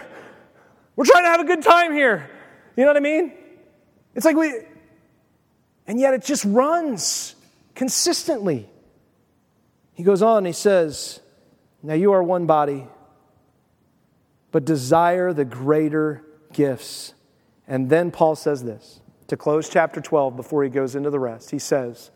[0.95, 2.29] We're trying to have a good time here.
[2.75, 3.31] You know what I mean?
[4.13, 4.53] It's like we,
[5.87, 7.35] and yet it just runs
[7.73, 8.69] consistently.
[9.93, 11.21] He goes on, he says,
[11.81, 12.85] Now you are one body,
[14.51, 17.13] but desire the greater gifts.
[17.65, 21.51] And then Paul says this to close chapter 12 before he goes into the rest.
[21.51, 22.11] He says,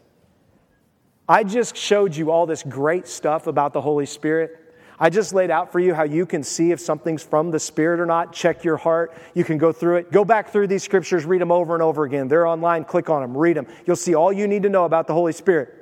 [1.29, 4.64] I just showed you all this great stuff about the Holy Spirit.
[4.99, 7.99] I just laid out for you how you can see if something's from the Spirit
[7.99, 8.31] or not.
[8.31, 9.13] Check your heart.
[9.33, 10.11] You can go through it.
[10.11, 12.27] Go back through these scriptures, read them over and over again.
[12.27, 12.85] They're online.
[12.85, 13.67] Click on them, read them.
[13.85, 15.81] You'll see all you need to know about the Holy Spirit.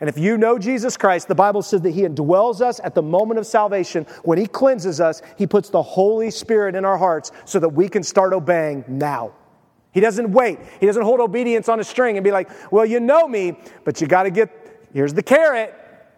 [0.00, 3.02] And if you know Jesus Christ, the Bible says that He indwells us at the
[3.02, 4.06] moment of salvation.
[4.24, 7.88] When He cleanses us, He puts the Holy Spirit in our hearts so that we
[7.88, 9.32] can start obeying now.
[9.92, 10.58] He doesn't wait.
[10.78, 14.00] He doesn't hold obedience on a string and be like, well, you know me, but
[14.00, 15.74] you got to get, here's the carrot,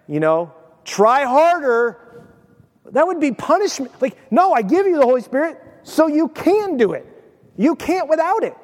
[0.07, 0.53] you know,
[0.85, 2.27] try harder.
[2.87, 3.93] That would be punishment.
[4.01, 7.07] Like, no, I give you the Holy Spirit so you can do it.
[7.57, 8.57] You can't without it.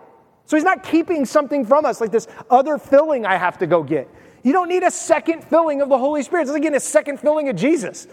[0.47, 3.83] So he's not keeping something from us, like this other filling I have to go
[3.83, 4.09] get.
[4.43, 6.43] You don't need a second filling of the Holy Spirit.
[6.43, 8.07] It's like getting a second filling of Jesus.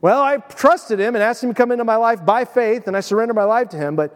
[0.00, 2.96] Well, I trusted him and asked him to come into my life by faith, and
[2.96, 4.14] I surrendered my life to him, but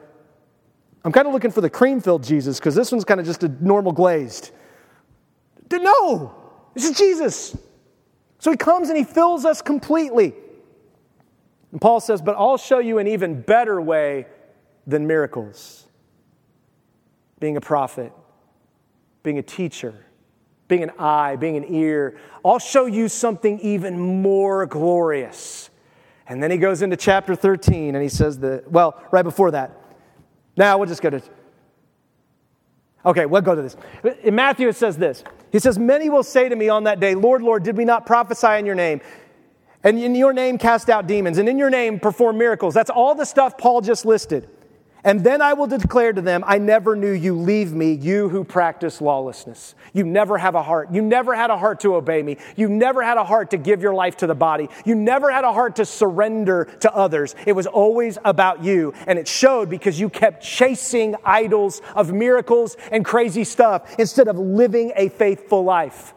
[1.04, 3.42] I'm kind of looking for the cream filled Jesus because this one's kind of just
[3.42, 4.50] a normal glazed.
[5.72, 6.34] No,
[6.74, 7.56] this is Jesus.
[8.38, 10.34] So he comes and he fills us completely.
[11.72, 14.26] And Paul says, But I'll show you an even better way
[14.86, 15.86] than miracles
[17.40, 18.12] being a prophet,
[19.22, 19.94] being a teacher,
[20.66, 22.18] being an eye, being an ear.
[22.44, 25.70] I'll show you something even more glorious.
[26.26, 29.72] And then he goes into chapter 13 and he says the well, right before that.
[30.56, 31.22] Now we'll just go to,
[33.06, 33.76] okay, we'll go to this.
[34.22, 35.22] In Matthew, it says this
[35.52, 38.06] he says, Many will say to me on that day, Lord, Lord, did we not
[38.06, 39.00] prophesy in your name?
[39.84, 42.74] And in your name cast out demons, and in your name perform miracles.
[42.74, 44.48] That's all the stuff Paul just listed.
[45.08, 47.34] And then I will declare to them, I never knew you.
[47.34, 49.74] Leave me, you who practice lawlessness.
[49.94, 50.92] You never have a heart.
[50.92, 52.36] You never had a heart to obey me.
[52.56, 54.68] You never had a heart to give your life to the body.
[54.84, 57.34] You never had a heart to surrender to others.
[57.46, 58.92] It was always about you.
[59.06, 64.38] And it showed because you kept chasing idols of miracles and crazy stuff instead of
[64.38, 66.12] living a faithful life.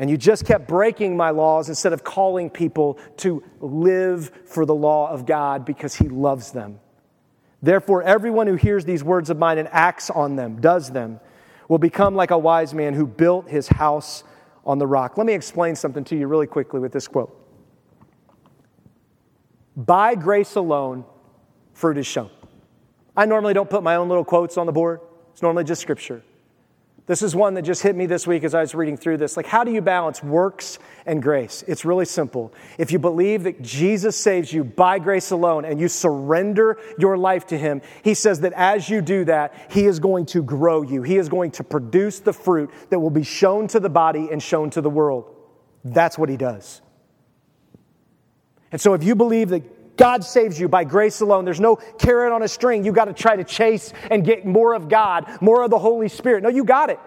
[0.00, 4.74] And you just kept breaking my laws instead of calling people to live for the
[4.74, 6.80] law of God because He loves them.
[7.62, 11.20] Therefore, everyone who hears these words of mine and acts on them, does them,
[11.68, 14.24] will become like a wise man who built his house
[14.64, 15.18] on the rock.
[15.18, 17.36] Let me explain something to you really quickly with this quote.
[19.76, 21.04] By grace alone,
[21.74, 22.30] fruit is shown.
[23.16, 26.22] I normally don't put my own little quotes on the board, it's normally just scripture.
[27.10, 29.36] This is one that just hit me this week as I was reading through this.
[29.36, 31.64] Like, how do you balance works and grace?
[31.66, 32.54] It's really simple.
[32.78, 37.48] If you believe that Jesus saves you by grace alone and you surrender your life
[37.48, 41.02] to Him, He says that as you do that, He is going to grow you.
[41.02, 44.40] He is going to produce the fruit that will be shown to the body and
[44.40, 45.34] shown to the world.
[45.84, 46.80] That's what He does.
[48.70, 49.64] And so, if you believe that
[50.00, 51.44] God saves you by grace alone.
[51.44, 52.86] There's no carrot on a string.
[52.86, 56.08] You got to try to chase and get more of God, more of the Holy
[56.08, 56.42] Spirit.
[56.42, 56.98] No, you got it.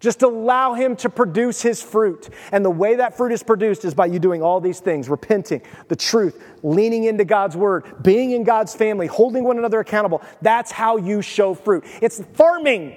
[0.00, 2.30] Just allow Him to produce His fruit.
[2.50, 5.62] And the way that fruit is produced is by you doing all these things repenting,
[5.86, 10.20] the truth, leaning into God's Word, being in God's family, holding one another accountable.
[10.42, 11.84] That's how you show fruit.
[12.02, 12.96] It's farming.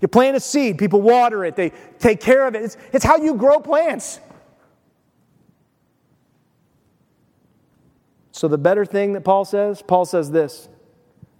[0.00, 2.62] You plant a seed, people water it, they take care of it.
[2.64, 4.18] It's, it's how you grow plants.
[8.40, 10.66] So, the better thing that Paul says, Paul says this.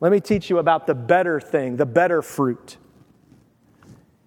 [0.01, 2.77] Let me teach you about the better thing, the better fruit.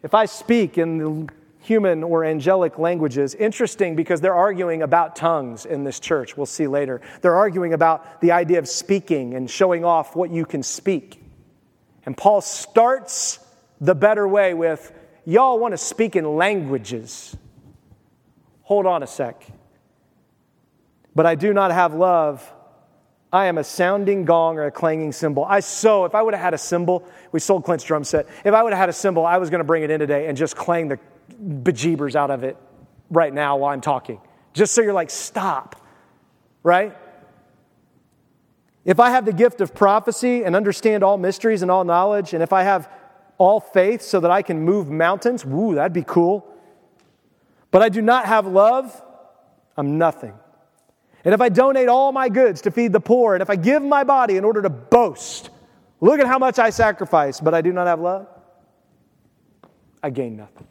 [0.02, 5.68] If I speak in the human or angelic languages, interesting because they're arguing about tongues
[5.68, 6.36] in this church.
[6.36, 7.00] We'll see later.
[7.22, 11.22] They're arguing about the idea of speaking and showing off what you can speak.
[12.08, 13.38] And Paul starts
[13.82, 14.92] the better way with,
[15.26, 17.38] Y'all want to speak in languages.
[18.64, 19.46] Hold on a sec.
[21.14, 22.52] But I do not have love
[23.34, 25.44] I am a sounding gong or a clanging cymbal.
[25.44, 28.28] I so, if I would have had a cymbal, we sold Clint's drum set.
[28.46, 30.28] If I would have had a cymbal, I was going to bring it in today
[30.28, 31.00] and just clang the
[31.44, 32.56] bejeebers out of it
[33.10, 34.22] right now while I'm talking.
[34.54, 35.84] Just so you're like, stop,
[36.62, 36.96] right?
[38.86, 42.44] If I have the gift of prophecy and understand all mysteries and all knowledge, and
[42.44, 42.88] if I have
[43.40, 46.48] all faith so that I can move mountains, woo, that'd be cool.
[47.72, 49.02] But I do not have love,
[49.76, 50.36] I'm nothing.
[51.26, 53.82] And if I donate all my goods to feed the poor, and if I give
[53.82, 55.50] my body in order to boast,
[56.02, 58.28] look at how much I sacrifice, but I do not have love,
[60.02, 60.68] I gain nothing.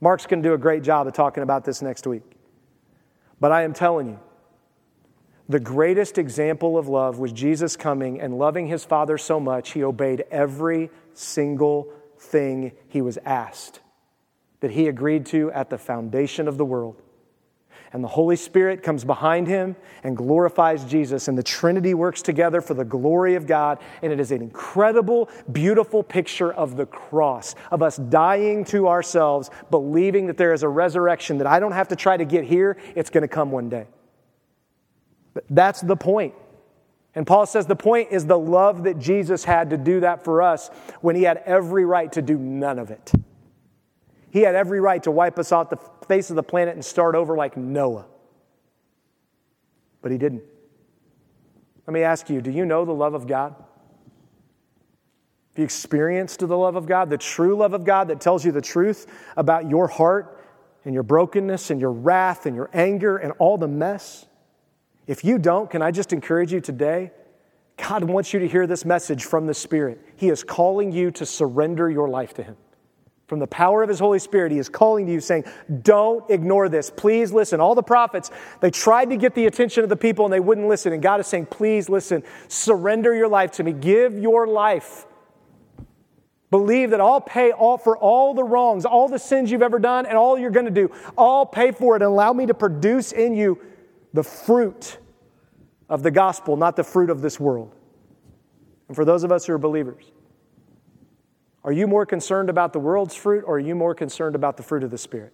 [0.00, 2.22] Mark's going to do a great job of talking about this next week.
[3.40, 4.20] But I am telling you,
[5.48, 9.82] the greatest example of love was Jesus coming and loving his Father so much, he
[9.82, 13.80] obeyed every single thing he was asked
[14.60, 17.02] that he agreed to at the foundation of the world
[17.92, 22.60] and the Holy Spirit comes behind him and glorifies Jesus, and the Trinity works together
[22.60, 23.78] for the glory of God.
[24.00, 29.50] And it is an incredible, beautiful picture of the cross, of us dying to ourselves,
[29.70, 32.78] believing that there is a resurrection that I don't have to try to get here,
[32.94, 33.86] it's going to come one day.
[35.34, 36.34] But that's the point.
[37.14, 40.40] And Paul says the point is the love that Jesus had to do that for
[40.40, 40.68] us
[41.02, 43.12] when he had every right to do none of it.
[44.32, 45.76] He had every right to wipe us off the
[46.08, 48.06] face of the planet and start over like Noah.
[50.00, 50.42] But he didn't.
[51.86, 53.54] Let me ask you do you know the love of God?
[53.58, 58.52] Have you experienced the love of God, the true love of God that tells you
[58.52, 59.06] the truth
[59.36, 60.42] about your heart
[60.86, 64.24] and your brokenness and your wrath and your anger and all the mess?
[65.06, 67.12] If you don't, can I just encourage you today?
[67.76, 70.00] God wants you to hear this message from the Spirit.
[70.16, 72.56] He is calling you to surrender your life to Him
[73.32, 75.44] from the power of his Holy Spirit, he is calling to you saying,
[75.80, 76.90] Don't ignore this.
[76.90, 77.62] Please listen.
[77.62, 78.30] All the prophets,
[78.60, 80.92] they tried to get the attention of the people and they wouldn't listen.
[80.92, 82.24] And God is saying, Please listen.
[82.48, 83.72] Surrender your life to me.
[83.72, 85.06] Give your life.
[86.50, 90.04] Believe that I'll pay all for all the wrongs, all the sins you've ever done,
[90.04, 90.90] and all you're going to do.
[91.16, 93.58] I'll pay for it and allow me to produce in you
[94.12, 94.98] the fruit
[95.88, 97.74] of the gospel, not the fruit of this world.
[98.88, 100.11] And for those of us who are believers,
[101.64, 104.62] are you more concerned about the world's fruit or are you more concerned about the
[104.62, 105.32] fruit of the Spirit?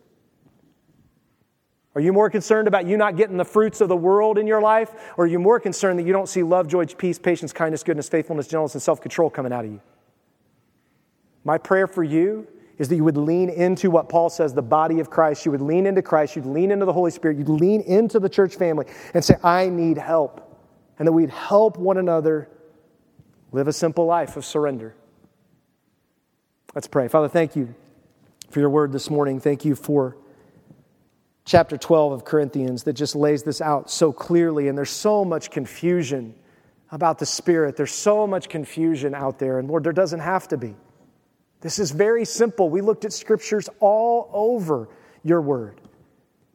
[1.94, 4.60] Are you more concerned about you not getting the fruits of the world in your
[4.60, 4.92] life?
[5.16, 8.08] Or are you more concerned that you don't see love, joy, peace, patience, kindness, goodness,
[8.08, 9.80] faithfulness, gentleness, and self control coming out of you?
[11.44, 15.00] My prayer for you is that you would lean into what Paul says, the body
[15.00, 15.44] of Christ.
[15.44, 16.36] You would lean into Christ.
[16.36, 17.38] You'd lean into the Holy Spirit.
[17.38, 20.44] You'd lean into the church family and say, I need help.
[20.98, 22.48] and that we'd help one another
[23.50, 24.94] live a simple life of surrender.
[26.78, 27.08] Let's pray.
[27.08, 27.74] Father, thank you
[28.50, 29.40] for your word this morning.
[29.40, 30.16] Thank you for
[31.44, 34.68] chapter 12 of Corinthians that just lays this out so clearly.
[34.68, 36.36] And there's so much confusion
[36.92, 37.76] about the Spirit.
[37.76, 39.58] There's so much confusion out there.
[39.58, 40.76] And Lord, there doesn't have to be.
[41.62, 42.70] This is very simple.
[42.70, 44.88] We looked at scriptures all over
[45.24, 45.80] your word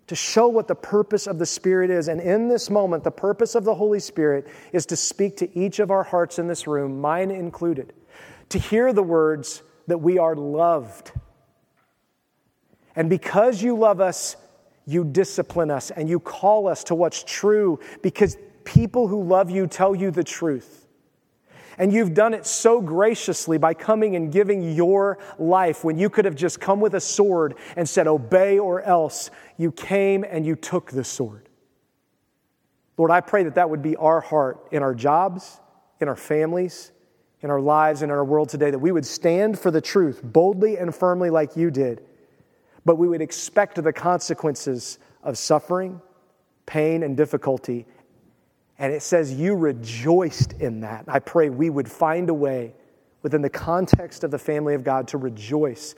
[0.08, 2.08] to show what the purpose of the Spirit is.
[2.08, 5.80] And in this moment, the purpose of the Holy Spirit is to speak to each
[5.80, 7.92] of our hearts in this room, mine included,
[8.48, 11.12] to hear the words that we are loved.
[12.96, 14.36] And because you love us,
[14.86, 19.68] you discipline us and you call us to what's true because people who love you
[19.68, 20.88] tell you the truth.
[21.78, 26.26] And you've done it so graciously by coming and giving your life when you could
[26.26, 29.32] have just come with a sword and said, Obey or else.
[29.58, 31.50] You came and you took the sword.
[32.98, 35.60] Lord, I pray that that would be our heart in our jobs,
[36.00, 36.92] in our families,
[37.44, 40.22] in our lives, and in our world today, that we would stand for the truth
[40.24, 42.04] boldly and firmly like you did,
[42.86, 46.02] but we would expect the consequences of suffering,
[46.66, 47.86] pain, and difficulty
[48.80, 51.06] and it says you rejoiced in that.
[51.08, 52.74] I pray we would find a way
[53.22, 55.96] within the context of the family of God to rejoice.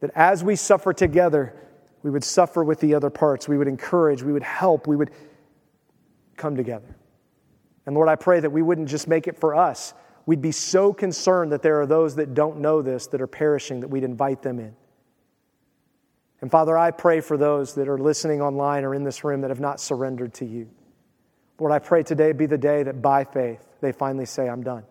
[0.00, 1.54] That as we suffer together,
[2.02, 3.48] we would suffer with the other parts.
[3.48, 5.10] We would encourage, we would help, we would
[6.36, 6.96] come together.
[7.86, 9.94] And Lord, I pray that we wouldn't just make it for us.
[10.24, 13.80] We'd be so concerned that there are those that don't know this, that are perishing,
[13.80, 14.76] that we'd invite them in.
[16.40, 19.50] And Father, I pray for those that are listening online or in this room that
[19.50, 20.68] have not surrendered to you.
[21.58, 24.84] Lord, I pray today be the day that by faith they finally say, I'm done.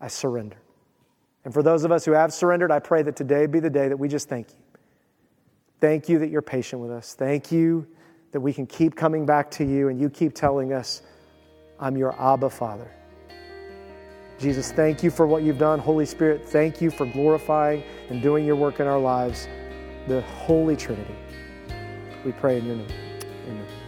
[0.00, 0.56] I surrender.
[1.44, 3.88] And for those of us who have surrendered, I pray that today be the day
[3.88, 4.56] that we just thank you.
[5.80, 7.14] Thank you that you're patient with us.
[7.14, 7.86] Thank you
[8.32, 11.02] that we can keep coming back to you and you keep telling us,
[11.80, 12.90] I'm your Abba Father.
[14.38, 15.78] Jesus, thank you for what you've done.
[15.78, 19.48] Holy Spirit, thank you for glorifying and doing your work in our lives,
[20.08, 21.14] the Holy Trinity.
[22.24, 22.90] We pray in your name.
[23.48, 23.81] Amen.